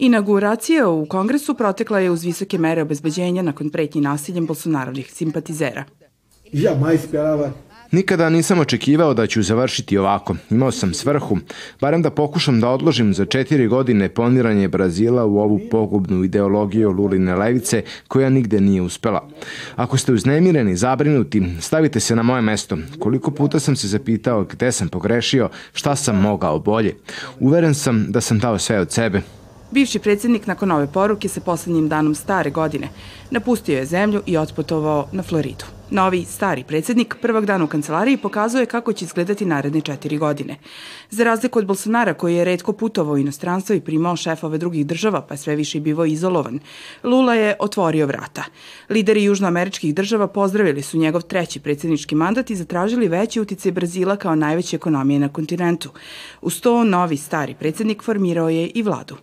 Inauguracija 0.00 0.88
u 0.88 1.06
kongresu 1.06 1.54
protekla 1.54 1.98
je 1.98 2.10
uz 2.10 2.24
visoke 2.24 2.58
mere 2.58 2.82
obezbeđenja 2.82 3.42
nakon 3.42 3.70
pretnji 3.70 4.00
nasiljem 4.00 4.46
bolsonarovih 4.46 5.12
simpatizera. 5.12 5.84
Jamais 6.52 7.04
esperava 7.04 7.52
Nikada 7.90 8.28
nisam 8.28 8.58
očekivao 8.58 9.14
da 9.14 9.26
ću 9.26 9.42
završiti 9.42 9.98
ovako. 9.98 10.36
Imao 10.50 10.70
sam 10.70 10.94
svrhu, 10.94 11.38
barem 11.80 12.02
da 12.02 12.10
pokušam 12.10 12.60
da 12.60 12.68
odložim 12.68 13.14
za 13.14 13.24
četiri 13.24 13.66
godine 13.66 14.08
poniranje 14.08 14.68
Brazila 14.68 15.24
u 15.24 15.38
ovu 15.38 15.60
pogubnu 15.70 16.24
ideologiju 16.24 16.90
Luline 16.90 17.34
levice 17.34 17.82
koja 18.08 18.30
nigde 18.30 18.60
nije 18.60 18.82
uspela. 18.82 19.28
Ako 19.76 19.96
ste 19.96 20.12
uznemireni, 20.12 20.76
zabrinuti, 20.76 21.42
stavite 21.60 22.00
se 22.00 22.16
na 22.16 22.22
moje 22.22 22.42
mesto. 22.42 22.78
Koliko 22.98 23.30
puta 23.30 23.60
sam 23.60 23.76
se 23.76 23.88
zapitao 23.88 24.44
gde 24.44 24.72
sam 24.72 24.88
pogrešio, 24.88 25.48
šta 25.72 25.96
sam 25.96 26.20
mogao 26.20 26.58
bolje. 26.58 26.96
Uveren 27.40 27.74
sam 27.74 28.06
da 28.08 28.20
sam 28.20 28.38
dao 28.38 28.58
sve 28.58 28.80
od 28.80 28.92
sebe. 28.92 29.22
Bivši 29.70 29.98
predsednik 29.98 30.46
nakon 30.46 30.70
ove 30.70 30.86
poruke 30.86 31.28
sa 31.28 31.40
poslednjim 31.40 31.88
danom 31.88 32.14
stare 32.14 32.50
godine 32.50 32.88
napustio 33.30 33.78
je 33.78 33.86
zemlju 33.86 34.22
i 34.26 34.36
otputovao 34.36 35.08
na 35.12 35.22
Floridu. 35.22 35.64
Novi, 35.90 36.24
stari 36.24 36.64
predsednik 36.64 37.16
prvog 37.22 37.46
dana 37.46 37.64
u 37.64 37.66
kancelariji 37.66 38.16
pokazuje 38.16 38.66
kako 38.66 38.92
će 38.92 39.04
izgledati 39.04 39.44
naredne 39.44 39.80
četiri 39.80 40.18
godine. 40.18 40.56
Za 41.10 41.24
razliku 41.24 41.58
od 41.58 41.66
Bolsonara 41.66 42.14
koji 42.14 42.34
je 42.34 42.44
redko 42.44 42.72
putovao 42.72 43.14
u 43.14 43.18
inostranstvo 43.18 43.74
i 43.74 43.80
primao 43.80 44.16
šefove 44.16 44.58
drugih 44.58 44.86
država 44.86 45.20
pa 45.20 45.36
sve 45.36 45.56
više 45.56 45.80
bivo 45.80 46.04
izolovan, 46.04 46.58
Lula 47.04 47.34
je 47.34 47.56
otvorio 47.60 48.06
vrata. 48.06 48.44
Lideri 48.90 49.24
južnoameričkih 49.24 49.94
država 49.94 50.26
pozdravili 50.26 50.82
su 50.82 50.98
njegov 50.98 51.22
treći 51.22 51.60
predsednički 51.60 52.14
mandat 52.14 52.50
i 52.50 52.56
zatražili 52.56 53.08
veći 53.08 53.40
uticaj 53.40 53.72
Brazila 53.72 54.16
kao 54.16 54.34
najveće 54.34 54.76
ekonomije 54.76 55.20
na 55.20 55.28
kontinentu. 55.28 55.90
Uz 56.42 56.60
to 56.60 56.84
novi, 56.84 57.16
stari 57.16 57.54
predsednik 57.54 58.02
formirao 58.02 58.48
je 58.48 58.66
i 58.66 58.82
vladu. 58.82 59.16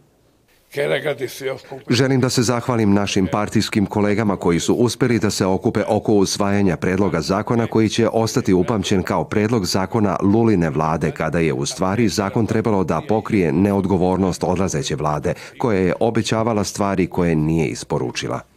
Želim 1.90 2.22
da 2.22 2.30
se 2.30 2.44
zahvalim 2.44 2.94
našim 2.94 3.28
partijskim 3.32 3.86
kolegama 3.86 4.36
koji 4.38 4.60
su 4.60 4.74
uspeli 4.74 5.20
da 5.20 5.30
se 5.32 5.46
okupe 5.46 5.84
oko 5.88 6.14
usvajanja 6.14 6.78
predloga 6.78 7.22
zakona 7.22 7.68
koji 7.68 7.90
će 7.90 8.08
ostati 8.08 8.54
upamćen 8.54 9.04
kao 9.04 9.24
predlog 9.24 9.66
zakona 9.66 10.18
Luline 10.22 10.70
vlade 10.70 11.12
kada 11.12 11.40
je 11.40 11.54
u 11.54 11.66
stvari 11.66 12.08
zakon 12.08 12.46
trebalo 12.46 12.84
da 12.84 13.02
pokrije 13.08 13.52
neodgovornost 13.52 14.44
odlazeće 14.44 14.96
vlade 14.96 15.34
koja 15.58 15.80
je 15.80 15.94
obećavala 16.00 16.64
stvari 16.64 17.08
koje 17.08 17.36
nije 17.36 17.68
isporučila. 17.68 18.55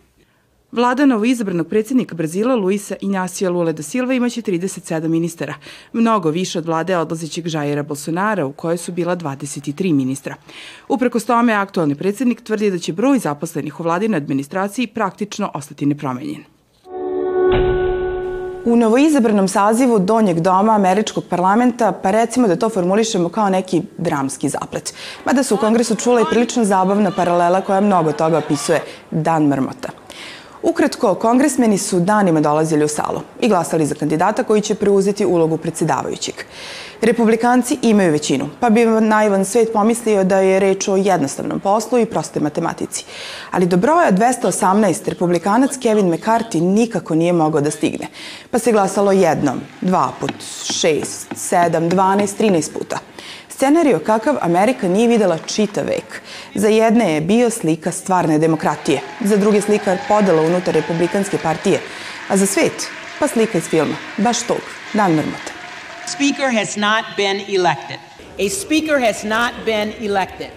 Vlada 0.72 1.06
novoizabranog 1.06 1.66
predsjednika 1.68 2.14
Brazila 2.14 2.54
Luisa 2.54 2.94
Inácio 3.00 3.50
Lula 3.50 3.72
da 3.72 3.82
Silva 3.82 4.14
imaće 4.14 4.42
37 4.42 5.08
ministara, 5.08 5.54
mnogo 5.92 6.30
više 6.30 6.58
od 6.58 6.66
vlade 6.66 6.96
odlazećeg 6.96 7.48
Žajera 7.48 7.82
Bolsonara 7.82 8.46
u 8.46 8.52
kojoj 8.52 8.76
su 8.76 8.92
bila 8.92 9.16
23 9.16 9.94
ministra. 9.94 10.34
Upreko 10.88 11.20
tome, 11.20 11.52
aktualni 11.52 11.94
predsjednik 11.94 12.40
tvrdi 12.40 12.70
da 12.70 12.78
će 12.78 12.92
broj 12.92 13.18
zaposlenih 13.18 13.80
u 13.80 13.82
vladine 13.82 14.16
administraciji 14.16 14.86
praktično 14.86 15.50
ostati 15.54 15.86
nepromenjen. 15.86 16.44
U 18.64 18.76
novoizabranom 18.76 19.48
sazivu 19.48 19.98
Donjeg 19.98 20.40
doma 20.40 20.74
Američkog 20.74 21.24
parlamenta, 21.30 21.92
pa 22.02 22.10
recimo 22.10 22.48
da 22.48 22.56
to 22.56 22.68
formulišemo 22.68 23.28
kao 23.28 23.48
neki 23.48 23.82
dramski 23.98 24.48
zaplet. 24.48 24.94
Mada 25.24 25.42
se 25.42 25.54
u 25.54 25.56
kongresu 25.56 25.96
čula 25.96 26.20
i 26.20 26.24
prilično 26.30 26.64
zabavna 26.64 27.10
paralela 27.10 27.60
koja 27.60 27.80
mnogo 27.80 28.12
toga 28.12 28.38
opisuje 28.38 28.82
Dan 29.10 29.46
mrmota. 29.46 29.88
Ukratko, 30.62 31.14
kongresmeni 31.14 31.78
su 31.78 32.00
danima 32.00 32.40
dolazili 32.40 32.84
u 32.84 32.88
salu 32.88 33.20
i 33.40 33.48
glasali 33.48 33.86
za 33.86 33.94
kandidata 33.94 34.42
koji 34.42 34.60
će 34.60 34.74
preuzeti 34.74 35.26
ulogu 35.26 35.56
predsedavajućeg. 35.56 36.34
Republikanci 37.00 37.78
imaju 37.82 38.12
većinu, 38.12 38.48
pa 38.60 38.70
bi 38.70 38.84
naivan 38.86 39.44
svet 39.44 39.72
pomislio 39.72 40.24
da 40.24 40.38
je 40.38 40.60
reč 40.60 40.88
o 40.88 40.96
jednostavnom 40.96 41.60
poslu 41.60 41.98
i 41.98 42.06
prostoj 42.06 42.42
matematici. 42.42 43.04
Ali 43.50 43.66
do 43.66 43.76
broja 43.76 44.12
218 44.12 45.08
republikanac 45.08 45.76
Kevin 45.76 46.10
McCarthy 46.10 46.60
nikako 46.60 47.14
nije 47.14 47.32
mogao 47.32 47.60
da 47.60 47.70
stigne, 47.70 48.06
pa 48.50 48.58
se 48.58 48.72
glasalo 48.72 49.12
jednom, 49.12 49.60
dva 49.80 50.12
put, 50.20 50.32
šest, 50.72 51.26
sedam, 51.36 51.88
dvanest, 51.88 52.36
trinaest 52.36 52.72
puta. 52.72 52.98
Scenario 53.58 53.98
kakav 53.98 54.36
Amerika 54.40 54.88
nije 54.88 55.08
videla 55.08 55.38
čita 55.38 55.82
vek. 55.82 56.22
Za 56.54 56.68
jedne 56.68 57.14
je 57.14 57.20
bio 57.20 57.50
slika 57.50 57.92
stvarne 57.92 58.38
demokratije, 58.38 59.00
za 59.20 59.36
druge 59.36 59.60
slika 59.60 59.96
podela 60.08 60.42
unutar 60.42 60.74
Republikanske 60.74 61.38
partije, 61.38 61.80
a 62.28 62.36
za 62.36 62.46
svet 62.46 62.88
pa 63.18 63.28
slika 63.28 63.58
iz 63.58 63.64
filma, 63.64 63.96
baš 64.16 64.42
tog, 64.42 64.60
Dan 64.92 65.12
mrmota. 65.12 65.52
Speaker 66.06 66.52
has 66.52 66.76
not 66.76 67.04
been 67.16 67.40
elected. 67.48 67.98
A 68.38 68.48
speaker 68.48 69.00
has 69.06 69.24
not 69.24 69.52
been 69.64 69.92
elected. 70.00 70.50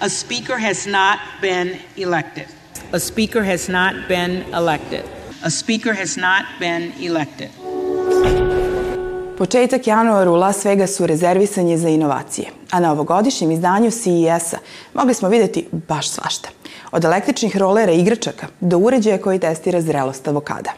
A 0.00 0.08
speaker 0.08 0.58
has 0.58 0.86
not 0.86 1.18
been 1.40 1.76
elected. 1.96 2.46
A 2.92 2.98
speaker 2.98 3.44
has 3.44 3.68
not 3.68 3.94
been 4.08 4.42
elected. 4.54 5.02
A 5.44 5.50
speaker 5.50 5.94
has 5.94 6.16
not 6.16 6.42
been 6.60 6.92
elected. 7.00 7.67
Početak 9.38 9.86
januara 9.86 10.30
u 10.30 10.34
Las 10.34 10.64
Vegasu 10.64 11.06
rezervisan 11.06 11.68
je 11.68 11.78
za 11.78 11.88
inovacije, 11.88 12.48
a 12.70 12.80
na 12.80 12.92
ovogodišnjem 12.92 13.50
izdanju 13.50 13.90
CES-a 13.90 14.58
mogli 14.94 15.14
smo 15.14 15.28
videti 15.28 15.68
baš 15.88 16.08
svašta. 16.08 16.48
Od 16.92 17.04
električnih 17.04 17.56
rolera 17.56 17.92
i 17.92 18.00
igračaka 18.00 18.46
do 18.60 18.78
uređaja 18.78 19.18
koji 19.18 19.38
testira 19.38 19.80
zrelost 19.80 20.28
avokada. 20.28 20.70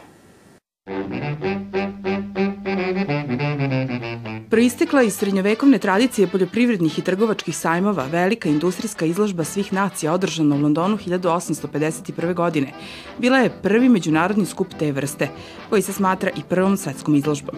Proistekla 4.51 5.01
iz 5.01 5.15
srednjovekovne 5.15 5.77
tradicije 5.79 6.27
poljoprivrednih 6.27 6.99
i 6.99 7.01
trgovačkih 7.01 7.57
sajmova, 7.57 8.05
velika 8.11 8.49
industrijska 8.49 9.05
izložba 9.05 9.43
svih 9.43 9.73
nacija 9.73 10.13
održana 10.13 10.55
u 10.55 10.59
Londonu 10.59 10.97
1851. 10.97 12.33
godine 12.33 12.73
bila 13.17 13.37
je 13.37 13.53
prvi 13.63 13.89
međunarodni 13.89 14.45
skup 14.45 14.67
te 14.79 14.91
vrste, 14.91 15.29
koji 15.69 15.81
se 15.81 15.93
smatra 15.93 16.29
i 16.35 16.43
prvom 16.49 16.77
svetskom 16.77 17.15
izložbom. 17.15 17.55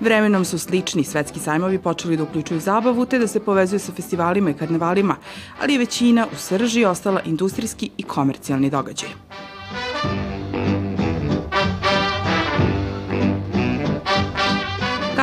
Vremenom 0.00 0.44
su 0.44 0.58
slični 0.58 1.04
svetski 1.04 1.40
sajmovi 1.40 1.78
počeli 1.78 2.16
da 2.16 2.22
uključuju 2.22 2.60
zabavu 2.60 3.06
te 3.06 3.18
da 3.18 3.26
se 3.26 3.40
povezuju 3.40 3.80
sa 3.80 3.92
festivalima 3.92 4.50
i 4.50 4.54
karnevalima, 4.54 5.16
ali 5.60 5.72
je 5.72 5.78
većina 5.78 6.26
u 6.32 6.36
srži 6.36 6.84
ostala 6.84 7.20
industrijski 7.24 7.90
i 7.96 8.02
komercijalni 8.02 8.70
događaj. 8.70 9.08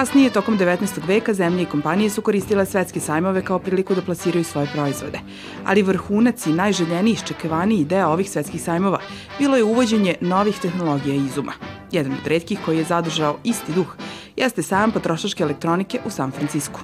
Kasnije, 0.04 0.30
tokom 0.30 0.58
19. 0.58 1.08
veka, 1.08 1.34
zemlje 1.34 1.64
i 1.64 1.66
kompanije 1.66 2.10
su 2.10 2.22
koristile 2.22 2.66
svetske 2.66 3.00
sajmove 3.00 3.42
kao 3.42 3.60
priliku 3.60 3.96
da 3.96 4.02
plasiraju 4.02 4.44
svoje 4.44 4.68
proizvode. 4.74 5.20
Ali 5.66 5.82
vrhunac 5.82 6.46
i 6.46 6.54
najželjeniji 6.54 7.14
iščekivaniji 7.14 7.86
deo 7.86 8.10
ovih 8.10 8.30
svetskih 8.30 8.62
sajmova 8.62 9.00
bilo 9.40 9.58
je 9.58 9.64
uvođenje 9.64 10.16
novih 10.22 10.60
tehnologija 10.60 11.16
izuma. 11.16 11.54
Jedan 11.92 12.12
od 12.12 12.28
redkih 12.28 12.60
koji 12.66 12.78
je 12.78 12.84
zadržao 12.84 13.38
isti 13.44 13.74
duh 13.74 13.96
jeste 14.36 14.62
sajam 14.64 14.92
potrošačke 14.92 15.44
elektronike 15.44 16.00
u 16.06 16.10
San 16.10 16.32
Francisku. 16.32 16.80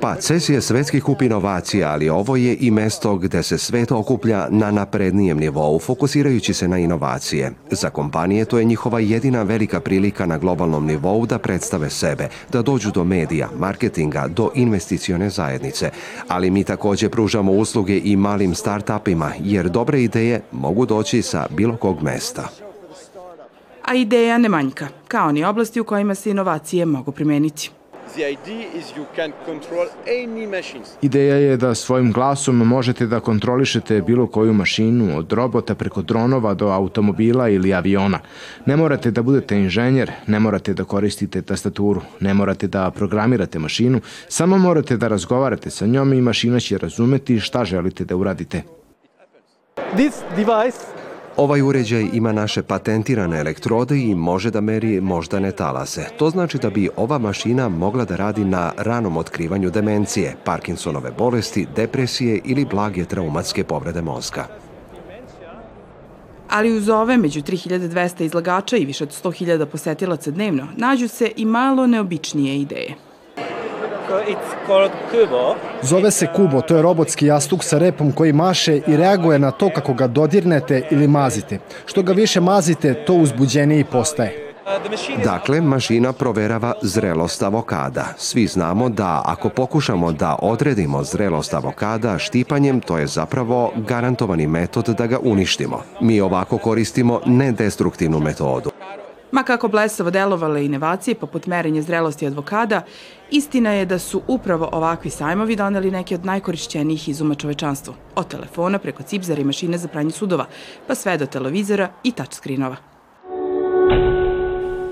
Pa 0.00 0.14
CES 0.14 0.48
je 0.48 0.60
svetski 0.60 1.00
kup 1.00 1.22
inovacija, 1.22 1.90
ali 1.90 2.08
ovo 2.08 2.36
je 2.36 2.56
i 2.60 2.70
mesto 2.70 3.16
gde 3.16 3.42
se 3.42 3.58
svet 3.58 3.92
okuplja 3.92 4.46
na 4.50 4.70
naprednijem 4.70 5.38
nivou, 5.38 5.78
fokusirajući 5.78 6.54
se 6.54 6.68
na 6.68 6.78
inovacije. 6.78 7.52
Za 7.70 7.90
kompanije 7.90 8.44
to 8.44 8.58
je 8.58 8.64
njihova 8.64 9.00
jedina 9.00 9.42
velika 9.42 9.80
prilika 9.80 10.26
na 10.26 10.38
globalnom 10.38 10.86
nivou 10.86 11.26
da 11.26 11.38
predstave 11.38 11.90
sebe, 11.90 12.28
da 12.52 12.62
dođu 12.62 12.90
do 12.90 13.04
medija, 13.04 13.48
marketinga, 13.58 14.28
do 14.28 14.50
investicione 14.54 15.30
zajednice. 15.30 15.90
Ali 16.28 16.50
mi 16.50 16.64
takođe 16.64 17.08
pružamo 17.08 17.52
usluge 17.52 18.00
i 18.04 18.16
malim 18.16 18.54
start-upima, 18.54 19.30
jer 19.40 19.68
dobre 19.68 20.02
ideje 20.02 20.42
mogu 20.52 20.86
doći 20.86 21.22
sa 21.22 21.46
bilo 21.50 21.76
kog 21.76 22.02
mesta. 22.02 22.48
A 23.84 23.94
ideja 23.94 24.38
ne 24.38 24.48
manjka, 24.48 24.88
kao 25.08 25.32
ni 25.32 25.44
oblasti 25.44 25.80
u 25.80 25.84
kojima 25.84 26.14
se 26.14 26.30
inovacije 26.30 26.86
mogu 26.86 27.12
primeniti. 27.12 27.70
Ideja 31.02 31.36
je 31.36 31.56
da 31.56 31.74
svojim 31.74 32.12
glasom 32.12 32.56
možete 32.56 33.06
da 33.06 33.20
kontrolišete 33.20 34.00
bilo 34.00 34.26
koju 34.26 34.52
mašinu, 34.52 35.18
od 35.18 35.32
robota 35.32 35.74
preko 35.74 36.02
dronova 36.02 36.54
do 36.54 36.68
automobila 36.68 37.48
ili 37.48 37.74
aviona. 37.74 38.18
Ne 38.66 38.76
morate 38.76 39.10
da 39.10 39.22
budete 39.22 39.56
inženjer, 39.56 40.12
ne 40.26 40.40
morate 40.40 40.74
da 40.74 40.84
koristite 40.84 41.42
tastaturu, 41.42 42.00
ne 42.20 42.34
morate 42.34 42.66
da 42.66 42.90
programirate 42.90 43.58
mašinu, 43.58 44.00
samo 44.28 44.58
morate 44.58 44.96
da 44.96 45.08
razgovarate 45.08 45.70
sa 45.70 45.86
njom 45.86 46.12
i 46.12 46.20
mašina 46.20 46.60
će 46.60 46.78
razumeti 46.78 47.40
šta 47.40 47.64
želite 47.64 48.04
da 48.04 48.16
uradite. 48.16 48.62
This 49.96 50.14
device 50.36 50.91
Ovaj 51.36 51.62
uređaj 51.62 52.08
ima 52.12 52.32
naše 52.32 52.62
patentirane 52.62 53.40
elektrode 53.40 53.98
i 53.98 54.14
može 54.14 54.50
da 54.50 54.60
meri 54.60 55.00
moždane 55.00 55.52
talase. 55.52 56.06
To 56.18 56.30
znači 56.30 56.58
da 56.58 56.70
bi 56.70 56.88
ova 56.96 57.18
mašina 57.18 57.68
mogla 57.68 58.04
da 58.04 58.16
radi 58.16 58.44
na 58.44 58.72
ranom 58.76 59.16
otkrivanju 59.16 59.70
demencije, 59.70 60.36
Parkinsonove 60.44 61.10
bolesti, 61.18 61.66
depresije 61.76 62.40
ili 62.44 62.64
blage 62.64 63.04
traumatske 63.04 63.64
povrede 63.64 64.02
mozga. 64.02 64.46
Ali 66.50 66.76
uz 66.76 66.88
ove, 66.88 67.16
među 67.16 67.40
3200 67.40 68.24
izlagača 68.24 68.76
i 68.76 68.84
više 68.84 69.04
od 69.04 69.10
100.000 69.24 69.64
posetilaca 69.64 70.30
dnevno, 70.30 70.66
nađu 70.76 71.08
se 71.08 71.32
i 71.36 71.44
malo 71.44 71.86
neobičnije 71.86 72.60
ideje. 72.60 73.11
Zove 75.82 76.10
se 76.10 76.26
Kubo, 76.36 76.60
to 76.60 76.76
je 76.76 76.82
robotski 76.82 77.26
jastuk 77.26 77.64
sa 77.64 77.78
repom 77.78 78.12
koji 78.12 78.32
maše 78.32 78.80
i 78.86 78.96
reaguje 78.96 79.38
na 79.38 79.50
to 79.50 79.70
kako 79.74 79.94
ga 79.94 80.06
dodirnete 80.06 80.82
ili 80.90 81.08
mazite. 81.08 81.58
Što 81.86 82.02
ga 82.02 82.12
više 82.12 82.40
mazite, 82.40 82.94
to 82.94 83.14
uzbuđeniji 83.14 83.84
postaje. 83.84 84.52
Dakle, 85.24 85.60
mašina 85.60 86.12
proverava 86.12 86.72
zrelost 86.82 87.42
avokada. 87.42 88.04
Svi 88.16 88.46
znamo 88.46 88.88
da 88.88 89.22
ako 89.24 89.48
pokušamo 89.48 90.12
da 90.12 90.36
odredimo 90.42 91.02
zrelost 91.04 91.54
avokada 91.54 92.18
štipanjem, 92.18 92.80
to 92.80 92.98
je 92.98 93.06
zapravo 93.06 93.72
garantovani 93.76 94.46
metod 94.46 94.84
da 94.84 95.06
ga 95.06 95.18
uništimo. 95.22 95.82
Mi 96.00 96.20
ovako 96.20 96.58
koristimo 96.58 97.20
nedestruktivnu 97.26 98.20
metodu. 98.20 98.70
Ma 99.32 99.42
kako 99.42 99.68
blesavo 99.68 100.10
delovale 100.10 100.64
inovacije 100.64 101.14
poput 101.14 101.46
merenja 101.46 101.82
zrelosti 101.82 102.26
advokada, 102.26 102.82
istina 103.30 103.70
je 103.70 103.84
da 103.84 103.98
su 103.98 104.22
upravo 104.26 104.68
ovakvi 104.72 105.10
sajmovi 105.10 105.56
doneli 105.56 105.90
neke 105.90 106.14
od 106.14 106.24
najkorišćenijih 106.24 107.08
izuma 107.08 107.34
čovečanstvu. 107.34 107.94
Od 108.16 108.28
telefona 108.28 108.78
preko 108.78 109.02
cipzara 109.02 109.40
i 109.40 109.44
mašine 109.44 109.78
za 109.78 109.88
pranje 109.88 110.10
sudova, 110.10 110.46
pa 110.86 110.94
sve 110.94 111.16
do 111.18 111.26
televizora 111.26 111.88
i 112.04 112.12
touchscreenova. 112.12 112.76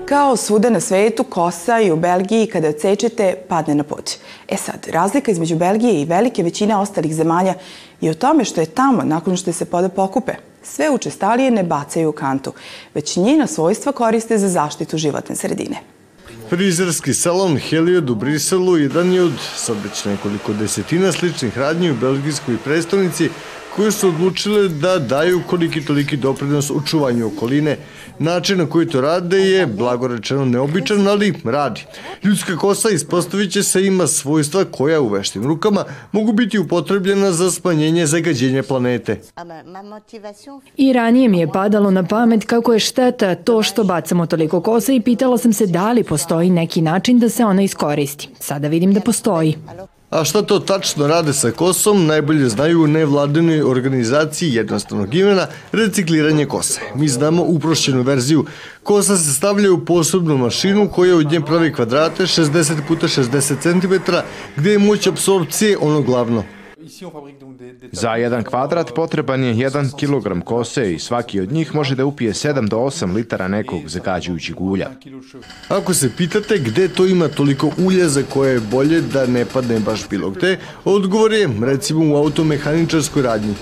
Kao 0.05 0.35
svuda 0.35 0.69
na 0.69 0.79
svetu, 0.79 1.23
kosa 1.23 1.79
i 1.81 1.91
u 1.91 1.95
Belgiji 1.95 2.47
kada 2.47 2.67
odsečete 2.67 3.35
padne 3.49 3.75
na 3.75 3.83
pod. 3.83 4.17
E 4.49 4.57
sad, 4.57 4.87
razlika 4.93 5.31
između 5.31 5.55
Belgije 5.55 6.01
i 6.01 6.05
velike 6.05 6.43
većine 6.43 6.75
ostalih 6.75 7.15
zemalja 7.15 7.53
je 8.01 8.11
u 8.11 8.15
tome 8.15 8.45
što 8.45 8.61
je 8.61 8.65
tamo, 8.65 9.03
nakon 9.03 9.37
što 9.37 9.53
se 9.53 9.65
poda 9.65 9.89
pokupe, 9.89 10.33
sve 10.63 10.89
učestalije 10.89 11.51
ne 11.51 11.63
bacaju 11.63 12.09
u 12.09 12.11
kantu, 12.11 12.53
već 12.93 13.17
njena 13.17 13.47
svojstva 13.47 13.91
koriste 13.91 14.37
za 14.37 14.49
zaštitu 14.49 14.97
životne 14.97 15.35
sredine. 15.35 15.77
Frizerski 16.49 17.13
salon 17.13 17.57
Heliod 17.57 18.09
u 18.09 18.15
Briselu 18.15 18.77
jedan 18.77 19.13
je 19.13 19.21
od 19.23 19.33
sad 19.55 19.77
već 19.83 20.05
nekoliko 20.05 20.53
desetina 20.53 21.11
sličnih 21.11 21.57
radnji 21.57 21.91
u 21.91 21.95
belgijskoj 21.95 22.57
predstavnici 22.63 23.29
koje 23.75 23.91
su 23.91 24.07
odlučile 24.07 24.67
da 24.67 24.99
daju 24.99 25.41
koliki 25.49 25.85
toliki 25.85 26.17
doprinos 26.17 26.69
u 26.69 26.81
čuvanju 26.85 27.27
okoline. 27.27 27.77
Način 28.19 28.57
na 28.57 28.65
koji 28.65 28.87
to 28.87 29.01
rade 29.01 29.37
je, 29.37 29.67
blago 29.67 30.07
rečeno, 30.07 30.45
neobičan, 30.45 31.07
ali 31.07 31.33
radi. 31.43 31.85
Ljudska 32.23 32.57
kosa 32.57 32.89
ispostavit 32.89 33.51
će 33.51 33.63
se 33.63 33.85
ima 33.85 34.07
svojstva 34.07 34.65
koja 34.65 35.01
u 35.01 35.07
veštim 35.07 35.43
rukama 35.43 35.85
mogu 36.11 36.31
biti 36.31 36.59
upotrebljena 36.59 37.31
za 37.31 37.51
smanjenje 37.51 38.05
zagađenja 38.05 38.63
planete. 38.63 39.21
I 40.77 40.93
ranije 40.93 41.29
mi 41.29 41.39
je 41.39 41.51
padalo 41.51 41.91
na 41.91 42.03
pamet 42.03 42.45
kako 42.45 42.73
je 42.73 42.79
šteta 42.79 43.35
to 43.35 43.63
što 43.63 43.83
bacamo 43.83 44.25
toliko 44.25 44.61
kosa 44.61 44.93
i 44.93 45.01
pitala 45.01 45.37
sam 45.37 45.53
se 45.53 45.67
da 45.67 45.91
li 45.91 46.03
postoji 46.03 46.49
neki 46.49 46.81
način 46.81 47.19
da 47.19 47.29
se 47.29 47.45
ona 47.45 47.61
iskoristi. 47.61 48.29
Sada 48.39 48.67
vidim 48.67 48.93
da 48.93 48.99
postoji. 48.99 49.55
A 50.11 50.23
šta 50.23 50.41
to 50.41 50.59
tačno 50.59 51.07
rade 51.07 51.33
sa 51.33 51.51
kosom, 51.51 52.05
najbolje 52.05 52.49
znaju 52.49 52.83
u 52.83 52.87
nevladinoj 52.87 53.61
organizaciji 53.61 54.53
jednostavnog 54.53 55.15
imena 55.15 55.47
recikliranje 55.71 56.45
kose. 56.45 56.81
Mi 56.95 57.07
znamo 57.07 57.43
uprošćenu 57.43 58.01
verziju. 58.01 58.45
Kosa 58.83 59.17
se 59.17 59.33
stavlja 59.33 59.71
u 59.71 59.85
posebnu 59.85 60.37
mašinu 60.37 60.89
koja 60.89 61.15
od 61.15 61.31
nje 61.31 61.41
pravi 61.41 61.73
kvadrate 61.73 62.23
60 62.23 62.73
puta 62.87 63.07
60 63.07 63.61
cm 63.61 64.11
gde 64.55 64.71
je 64.71 64.79
moć 64.79 65.07
apsorpcije 65.07 65.77
ono 65.77 66.01
glavno. 66.01 66.43
Za 67.91 68.15
jedan 68.15 68.43
kvadrat 68.43 68.91
potreban 68.95 69.43
je 69.43 69.53
1 69.53 69.95
kg 69.99 70.43
kose 70.45 70.93
i 70.93 70.99
svaki 70.99 71.39
od 71.39 71.51
njih 71.51 71.75
može 71.75 71.95
da 71.95 72.05
upije 72.05 72.33
7 72.33 72.69
do 72.69 72.77
8 72.77 73.13
litara 73.13 73.47
nekog 73.47 73.79
zagađujućeg 73.87 74.61
ulja. 74.61 74.89
Ako 75.69 75.93
se 75.93 76.11
pitate 76.17 76.57
gde 76.57 76.87
to 76.87 77.05
ima 77.05 77.27
toliko 77.27 77.71
ulja 77.77 78.09
za 78.09 78.23
koje 78.23 78.53
je 78.53 78.59
bolje 78.59 79.01
da 79.01 79.25
ne 79.25 79.45
padne 79.45 79.79
baš 79.79 80.09
bilo 80.09 80.29
gde, 80.29 80.59
odgovor 80.85 81.33
je 81.33 81.49
recimo 81.61 82.13
u 82.13 82.17
automehaničarskoj 82.17 83.21
radnji. 83.21 83.55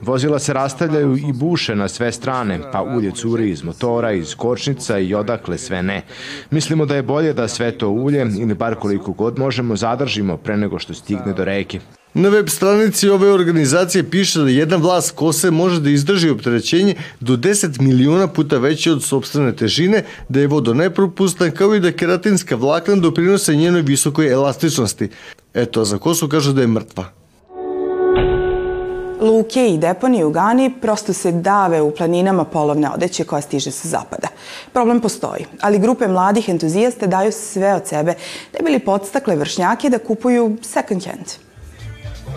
Vozila 0.00 0.38
se 0.38 0.52
rastavljaju 0.52 1.16
i 1.16 1.32
buše 1.32 1.74
na 1.76 1.88
sve 1.88 2.12
strane, 2.12 2.60
pa 2.72 2.82
ulje 2.82 3.10
curi 3.10 3.50
iz 3.50 3.62
motora, 3.62 4.12
iz 4.12 4.34
kočnica 4.34 4.98
i 4.98 5.14
odakle 5.14 5.58
sve 5.58 5.82
ne. 5.82 6.02
Mislimo 6.50 6.86
da 6.86 6.96
je 6.96 7.02
bolje 7.02 7.32
da 7.32 7.48
sve 7.48 7.78
to 7.78 7.88
ulje, 7.88 8.26
ili 8.38 8.54
bar 8.54 8.74
koliko 8.74 9.12
god 9.12 9.38
možemo, 9.38 9.76
zadržimo 9.76 10.36
pre 10.36 10.56
nego 10.56 10.78
što 10.78 10.94
stigne 10.94 11.32
do 11.32 11.44
reke. 11.44 11.80
Na 12.14 12.28
web 12.28 12.48
stranici 12.48 13.08
ove 13.08 13.30
organizacije 13.32 14.10
piše 14.10 14.40
da 14.40 14.48
jedan 14.48 14.82
vlas 14.82 15.10
kose 15.10 15.50
može 15.50 15.80
da 15.80 15.90
izdrži 15.90 16.30
opterećenje 16.30 16.94
do 17.20 17.36
10 17.36 17.80
miliona 17.80 18.26
puta 18.26 18.58
veće 18.58 18.92
od 18.92 19.02
sobstvene 19.02 19.56
težine, 19.56 20.04
da 20.28 20.40
je 20.40 20.46
vodo 20.46 20.74
nepropustan, 20.74 21.50
kao 21.50 21.74
i 21.74 21.80
da 21.80 21.92
keratinska 21.92 22.56
vlakna 22.56 22.96
doprinose 22.96 23.56
njenoj 23.56 23.82
visokoj 23.82 24.32
elastičnosti. 24.32 25.08
Eto, 25.54 25.84
za 25.84 25.98
kosu 25.98 26.28
kažu 26.28 26.52
da 26.52 26.60
je 26.60 26.66
mrtva. 26.66 27.23
Luke 29.24 29.68
i 29.68 29.78
deponije 29.78 30.24
u 30.24 30.30
Gani 30.30 30.74
prosto 30.80 31.12
se 31.12 31.32
dave 31.32 31.80
u 31.82 31.90
planinama 31.90 32.44
polovne 32.44 32.90
odeće 32.90 33.24
koja 33.24 33.42
stiže 33.42 33.70
sa 33.70 33.88
zapada. 33.88 34.28
Problem 34.72 35.00
postoji, 35.00 35.46
ali 35.60 35.78
grupe 35.78 36.08
mladih 36.08 36.48
entuzijasta 36.48 37.06
daju 37.06 37.32
sve 37.32 37.74
od 37.74 37.86
sebe 37.86 38.14
da 38.52 38.64
bili 38.64 38.78
podstakle 38.78 39.36
vršnjake 39.36 39.90
da 39.90 39.98
kupuju 39.98 40.56
second 40.62 41.04
hand. 41.06 41.53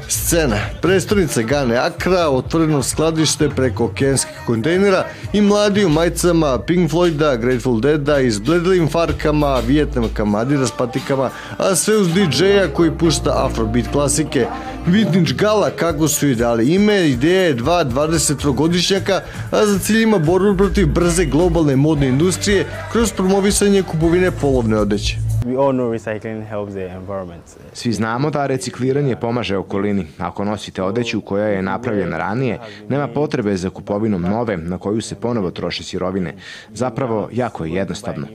Scena. 0.07 0.57
Prestonica 0.81 1.41
Gane 1.41 1.77
Akra, 1.77 2.29
otvoreno 2.29 2.83
skladište 2.83 3.49
preko 3.49 3.85
okeanskih 3.85 4.35
kontejnera 4.45 5.05
i 5.33 5.41
mladi 5.41 5.85
u 5.85 5.89
majicama 5.89 6.59
Pink 6.59 6.91
Floyda, 6.91 7.37
Grateful 7.37 7.79
Deada, 7.81 8.19
izbledlim 8.19 8.89
farkama, 8.89 9.59
vijetnamkama, 9.59 10.39
adidas 10.39 10.71
patikama, 10.77 11.29
a 11.57 11.75
sve 11.75 11.97
uz 11.97 12.07
DJ-a 12.07 12.67
koji 12.73 12.91
pušta 12.91 13.45
afrobeat 13.45 13.87
klasike. 13.91 14.45
Vintage 14.87 15.33
Gala, 15.33 15.69
kako 15.69 16.07
su 16.07 16.27
i 16.27 16.35
dali 16.35 16.73
ime, 16.73 17.09
ideja 17.09 17.41
je 17.41 17.53
dva 17.53 17.85
23-godišnjaka, 17.85 19.19
a 19.51 19.65
za 19.65 19.79
cilj 19.79 20.03
ima 20.03 20.17
borbu 20.17 20.57
protiv 20.57 20.87
brze 20.87 21.25
globalne 21.25 21.75
modne 21.75 22.07
industrije 22.07 22.65
kroz 22.91 23.11
promovisanje 23.11 23.83
kupovine 23.83 24.31
polovne 24.31 24.77
odeće. 24.77 25.26
Svi 27.73 27.93
znamo 27.93 28.29
da 28.29 28.47
recikliranje 28.47 29.15
pomaže 29.15 29.57
okolini. 29.57 30.07
Ako 30.17 30.45
nosite 30.45 30.83
odeću 30.83 31.21
koja 31.21 31.47
je 31.47 31.61
napravljena 31.61 32.17
ranije, 32.17 32.59
nema 32.89 33.07
potrebe 33.07 33.57
za 33.57 33.69
kupovinom 33.69 34.21
nove 34.21 34.57
na 34.57 34.77
koju 34.77 35.01
se 35.01 35.15
ponovo 35.15 35.51
troše 35.51 35.83
sirovine. 35.83 36.35
Zapravo, 36.73 37.29
jako 37.31 37.65
je 37.65 37.73
jednostavno. 37.73 38.27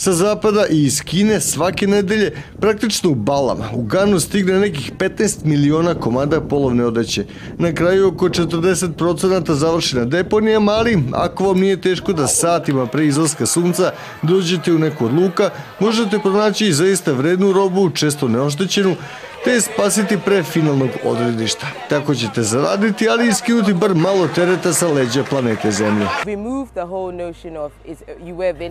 Sa 0.00 0.12
zapada 0.12 0.66
i 0.70 0.84
iz 0.84 1.02
Kine 1.02 1.40
svake 1.40 1.86
nedelje 1.86 2.32
praktično 2.60 3.10
u 3.10 3.14
balama 3.14 3.64
u 3.74 3.82
Ganu 3.82 4.20
stigne 4.20 4.60
nekih 4.60 4.92
15 4.98 5.44
miliona 5.44 5.94
komada 5.94 6.40
polovne 6.40 6.86
odeće. 6.86 7.24
Na 7.58 7.74
kraju 7.74 8.08
oko 8.08 8.28
40% 8.28 9.52
završi 9.52 9.96
na 9.96 10.04
deponijama, 10.04 10.72
ali 10.72 11.02
ako 11.12 11.44
vam 11.44 11.60
nije 11.60 11.80
teško 11.80 12.12
da 12.12 12.26
satima 12.26 12.86
pre 12.86 13.06
izlaska 13.06 13.46
sunca 13.46 13.92
dođete 14.22 14.72
u 14.72 14.78
neku 14.78 15.04
od 15.04 15.12
luka, 15.12 15.50
možete 15.80 16.18
pronaći 16.18 16.66
i 16.66 16.72
zaista 16.72 17.12
vrednu 17.12 17.52
robu, 17.52 17.90
često 17.90 18.28
neoštećenu, 18.28 18.96
te 19.44 19.60
spasiti 19.60 20.18
pre 20.24 20.42
finalnog 20.42 20.90
odredišta. 21.04 21.66
Tako 21.88 22.14
ćete 22.14 22.42
zaraditi, 22.42 23.08
ali 23.08 23.28
i 23.28 23.32
skinuti 23.32 23.72
bar 23.74 23.94
malo 23.94 24.28
tereta 24.34 24.72
sa 24.72 24.88
leđa 24.88 25.24
planete 25.30 25.70
Zemlje. 25.70 26.06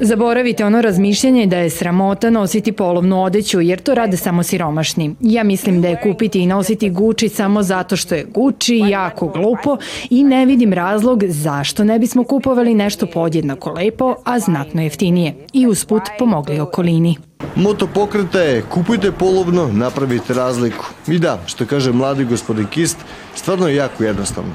Zaboravite 0.01 0.65
ono 0.65 0.81
razmišljanje 0.81 1.45
da 1.45 1.57
je 1.57 1.69
sramota 1.69 2.29
nositi 2.29 2.71
polovnu 2.71 3.23
odeću, 3.23 3.61
jer 3.61 3.79
to 3.81 3.93
rade 3.93 4.17
samo 4.17 4.43
siromašni. 4.43 5.15
Ja 5.19 5.43
mislim 5.43 5.81
da 5.81 5.87
je 5.87 6.01
kupiti 6.03 6.39
i 6.39 6.47
nositi 6.47 6.89
Gucci 6.89 7.29
samo 7.29 7.63
zato 7.63 7.95
što 7.95 8.15
je 8.15 8.23
Gucci 8.23 8.77
jako 8.77 9.27
glupo 9.27 9.77
i 10.09 10.23
ne 10.23 10.45
vidim 10.45 10.73
razlog 10.73 11.23
zašto 11.27 11.83
ne 11.83 11.99
bismo 11.99 12.23
kupovali 12.23 12.73
nešto 12.73 13.05
podjednako 13.05 13.71
lepo, 13.71 14.15
a 14.23 14.39
znatno 14.39 14.81
jeftinije 14.81 15.35
i 15.53 15.67
usput 15.67 16.01
pomogli 16.19 16.59
okolini. 16.59 17.17
Moto 17.55 17.87
pokreta 17.87 18.39
je 18.39 18.61
kupujte 18.61 19.11
polovno, 19.11 19.67
napravite 19.73 20.33
razliku. 20.33 20.85
I 21.07 21.19
da, 21.19 21.39
što 21.45 21.65
kaže 21.65 21.91
mladi 21.91 22.25
gospodin 22.25 22.67
Kist, 22.67 22.97
stvarno 23.35 23.67
je 23.67 23.75
jako 23.75 24.03
jednostavno. 24.03 24.53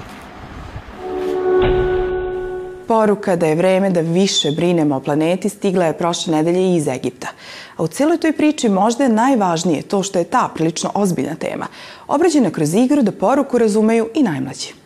Poruka 2.88 3.37
da 3.37 3.47
je 3.47 3.55
vreme 3.55 3.90
da 3.90 4.01
više 4.01 4.51
brinemo 4.51 4.97
o 4.97 5.01
planeti 5.01 5.49
stigla 5.49 5.85
je 5.85 5.99
prošle 5.99 6.35
nedelje 6.37 6.77
iz 6.77 6.88
Egipta. 6.88 7.29
A 7.77 7.83
u 7.83 7.87
celoj 7.87 8.18
toj 8.18 8.33
priči 8.33 8.68
možda 8.68 9.05
je 9.05 9.11
najvažnije 9.11 9.83
to 9.83 10.03
što 10.03 10.18
je 10.18 10.25
ta 10.25 10.49
prilično 10.55 10.90
ozbiljna 10.95 11.35
tema, 11.35 11.66
obrađena 12.09 12.51
kroz 12.51 12.75
igru 12.75 13.03
da 13.03 13.12
poruku 13.12 13.59
razumeju 13.59 14.09
i 14.14 14.23
najmlađi. 14.23 14.82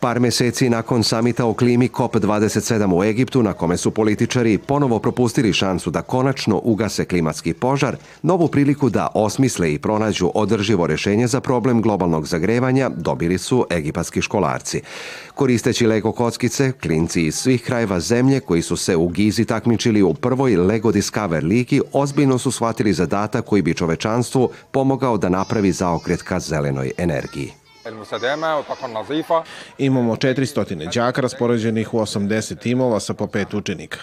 Par 0.00 0.20
meseci 0.20 0.70
nakon 0.70 1.04
samita 1.04 1.44
o 1.46 1.54
klimi 1.54 1.88
COP27 1.88 2.94
u 2.94 3.04
Egiptu, 3.04 3.42
na 3.42 3.52
kome 3.52 3.76
su 3.76 3.90
političari 3.90 4.58
ponovo 4.58 4.98
propustili 4.98 5.52
šansu 5.52 5.90
da 5.90 6.02
konačno 6.02 6.60
ugase 6.64 7.04
klimatski 7.04 7.54
požar, 7.54 7.96
novu 8.22 8.48
priliku 8.48 8.90
da 8.90 9.08
osmisle 9.14 9.74
i 9.74 9.78
pronađu 9.78 10.30
održivo 10.34 10.86
rešenje 10.86 11.26
za 11.26 11.40
problem 11.40 11.82
globalnog 11.82 12.26
zagrevanja 12.26 12.88
dobili 12.88 13.38
su 13.38 13.66
egipatski 13.70 14.22
školarci. 14.22 14.80
Koristeći 15.34 15.86
Lego 15.86 16.12
kockice, 16.12 16.72
klinci 16.72 17.22
iz 17.22 17.34
svih 17.34 17.62
krajeva 17.62 18.00
zemlje 18.00 18.40
koji 18.40 18.62
su 18.62 18.76
se 18.76 18.96
u 18.96 19.08
Gizi 19.08 19.44
takmičili 19.44 20.02
u 20.02 20.14
prvoj 20.14 20.56
Lego 20.56 20.92
Discover 20.92 21.44
ligi 21.44 21.80
ozbiljno 21.92 22.38
su 22.38 22.50
shvatili 22.50 22.92
zadatak 22.92 23.44
koji 23.44 23.62
bi 23.62 23.74
čovečanstvu 23.74 24.50
pomogao 24.70 25.16
da 25.16 25.28
napravi 25.28 25.72
zaokret 25.72 26.22
ka 26.22 26.40
zelenoj 26.40 26.90
energiji. 26.98 27.60
Imamo 29.78 30.16
400 30.16 30.94
đaka 30.94 31.20
raspoređenih 31.20 31.94
u 31.94 31.98
80 31.98 32.58
timova 32.58 33.00
sa 33.00 33.14
po 33.14 33.26
pet 33.26 33.54
učenika. 33.54 33.98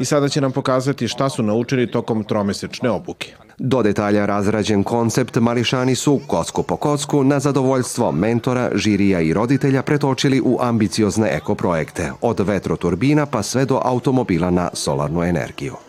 I 0.00 0.04
sada 0.04 0.28
će 0.28 0.40
nam 0.40 0.52
pokazati 0.52 1.08
šta 1.08 1.28
su 1.28 1.42
naučili 1.42 1.90
tokom 1.90 2.24
tromesečne 2.24 2.90
obuke. 2.90 3.34
Do 3.58 3.82
detalja 3.82 4.26
razrađen 4.26 4.84
koncept 4.84 5.36
mališani 5.36 5.94
su 5.94 6.20
kocku 6.26 6.62
po 6.62 6.76
kocku 6.76 7.24
na 7.24 7.40
zadovoljstvo 7.40 8.12
mentora, 8.12 8.70
žirija 8.74 9.20
i 9.20 9.32
roditelja 9.32 9.82
pretočili 9.82 10.40
u 10.44 10.58
ambiciozne 10.60 11.28
ekoprojekte, 11.32 12.12
od 12.20 12.40
vetroturbina 12.40 13.26
pa 13.26 13.42
sve 13.42 13.64
do 13.64 13.80
automobila 13.84 14.50
na 14.50 14.70
solarnu 14.72 15.22
energiju. 15.22 15.87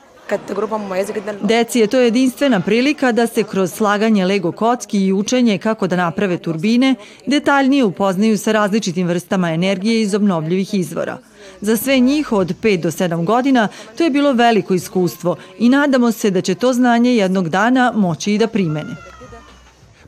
Deci 1.41 1.79
je 1.79 1.87
to 1.87 1.99
jedinstvena 1.99 2.59
prilika 2.59 3.11
da 3.11 3.27
se 3.27 3.43
kroz 3.43 3.73
slaganje 3.73 4.25
Lego 4.25 4.51
kocki 4.51 5.05
i 5.05 5.13
učenje 5.13 5.57
kako 5.57 5.87
da 5.87 5.95
naprave 5.95 6.37
turbine 6.37 6.95
detaljnije 7.25 7.83
upoznaju 7.83 8.37
sa 8.37 8.51
različitim 8.51 9.07
vrstama 9.07 9.51
energije 9.51 10.01
iz 10.01 10.15
obnovljivih 10.15 10.73
izvora. 10.73 11.17
Za 11.61 11.77
sve 11.77 11.99
njih 11.99 12.31
od 12.31 12.53
5 12.61 12.81
do 12.81 12.91
7 12.91 13.25
godina 13.25 13.67
to 13.97 14.03
je 14.03 14.09
bilo 14.09 14.33
veliko 14.33 14.73
iskustvo 14.73 15.35
i 15.59 15.69
nadamo 15.69 16.11
se 16.11 16.31
da 16.31 16.41
će 16.41 16.55
to 16.55 16.73
znanje 16.73 17.15
jednog 17.15 17.49
dana 17.49 17.93
moći 17.95 18.33
i 18.33 18.37
da 18.37 18.47
primene. 18.47 18.95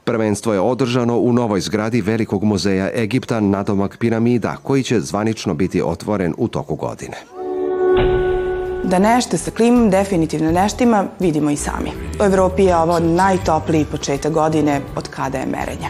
Prvenstvo 0.03 0.53
je 0.53 0.59
održano 0.59 1.17
u 1.17 1.33
novoj 1.33 1.61
zgradi 1.61 2.01
Velikog 2.01 2.43
muzeja 2.43 2.89
Egipta 2.95 3.39
nadomak 3.39 3.97
piramida, 3.97 4.55
koji 4.63 4.83
će 4.83 4.99
zvanično 4.99 5.53
biti 5.53 5.81
otvoren 5.81 6.33
u 6.37 6.47
toku 6.47 6.75
godine. 6.75 7.40
Da 8.83 8.99
nešto 8.99 9.37
sa 9.37 9.51
klimom 9.51 9.89
definitivno 9.89 10.51
neštima 10.51 11.05
vidimo 11.19 11.51
i 11.51 11.57
sami. 11.57 11.91
U 12.19 12.23
Evropi 12.23 12.63
je 12.63 12.77
ovo 12.77 12.99
najtopliji 12.99 13.85
početak 13.85 14.31
godine 14.31 14.81
od 14.95 15.07
kada 15.07 15.37
je 15.37 15.45
merenja. 15.45 15.89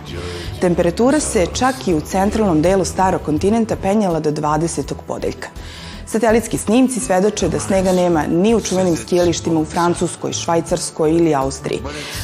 Temperatura 0.62 1.20
se 1.20 1.46
čak 1.54 1.88
i 1.88 1.94
u 1.94 2.02
centralnom 2.02 2.62
delu 2.62 2.86
starog 2.86 3.22
kontinenta 3.22 3.76
penjala 3.76 4.20
do 4.20 4.32
20. 4.32 4.94
podeljka. 5.08 5.48
Satelitski 6.06 6.58
snimci 6.58 7.00
svedoče 7.00 7.50
da 7.50 7.60
snega 7.60 7.92
nema 7.92 8.24
ni 8.28 8.56
u 8.56 8.62
čuvenim 8.62 8.96
skijalištima 8.96 9.60
u 9.60 9.66
Francuskoj, 9.66 10.34
Švajcarskoj 10.34 11.12
ili 11.12 11.36
Austriji. 11.36 11.80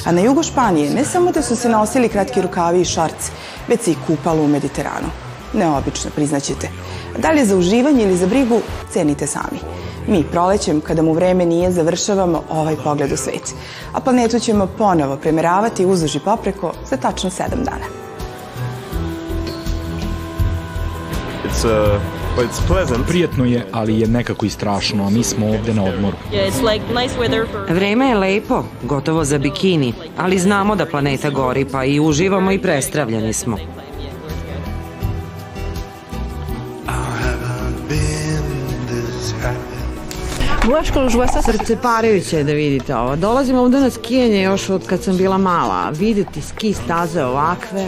A 0.05 0.11
na 0.11 0.21
jugo 0.21 0.43
Španije 0.43 0.93
ne 0.93 1.05
samo 1.05 1.31
da 1.31 1.41
su 1.41 1.55
se 1.55 1.69
nosili 1.69 2.09
kratki 2.09 2.41
rukavi 2.41 2.81
i 2.81 2.85
šarci, 2.85 3.31
već 3.67 3.81
se 3.81 3.91
i 3.91 3.95
kupalo 4.07 4.43
u 4.43 4.47
Mediteranu. 4.47 5.26
Neobično, 5.53 6.11
priznaćete. 6.15 6.69
Da 7.17 7.31
li 7.31 7.39
je 7.39 7.45
za 7.45 7.57
uživanje 7.57 8.03
ili 8.03 8.17
za 8.17 8.27
brigu, 8.27 8.61
cenite 8.91 9.27
sami. 9.27 9.59
Mi 10.07 10.23
prolećem, 10.23 10.81
kada 10.81 11.01
mu 11.01 11.13
vreme 11.13 11.45
nije, 11.45 11.71
završavamo 11.71 12.43
ovaj 12.49 12.75
pogled 12.83 13.11
u 13.11 13.17
svet. 13.17 13.53
A 13.93 13.99
planetu 13.99 14.39
ćemo 14.39 14.67
ponovo 14.77 15.17
premeravati 15.17 15.85
uzduž 15.85 16.15
i 16.15 16.19
popreko 16.19 16.73
za 16.89 16.97
tačno 16.97 17.29
sedam 17.29 17.63
dana. 17.63 17.85
It's, 21.45 21.65
uh... 21.65 22.01
Prijetno 23.07 23.45
je, 23.45 23.65
ali 23.71 23.99
je 23.99 24.07
nekako 24.07 24.45
i 24.45 24.49
strašno, 24.49 25.07
a 25.07 25.09
mi 25.09 25.23
smo 25.23 25.47
ovde 25.47 25.73
na 25.73 25.83
odmoru. 25.83 26.17
Vreme 27.69 28.09
je 28.09 28.15
lepo, 28.15 28.63
gotovo 28.83 29.25
za 29.25 29.37
bikini, 29.37 29.93
ali 30.17 30.39
znamo 30.39 30.75
da 30.75 30.85
planeta 30.85 31.29
gori, 31.29 31.65
pa 31.65 31.85
i 31.85 31.99
uživamo 31.99 32.51
i 32.51 32.59
prestravljeni 32.59 33.33
smo. 33.33 33.57
Srce 41.45 41.77
parajuće 41.81 42.37
je 42.37 42.43
da 42.43 42.53
vidite 42.53 42.95
ovo. 42.95 43.15
Dolazim 43.15 43.57
ovde 43.57 43.79
na 43.79 43.89
skijanje 43.89 44.41
još 44.41 44.69
od 44.69 44.87
kad 44.87 45.03
sam 45.03 45.17
bila 45.17 45.37
mala. 45.37 45.89
Videti 45.89 46.41
ski 46.41 46.73
staze 46.73 47.23
ovakve. 47.23 47.85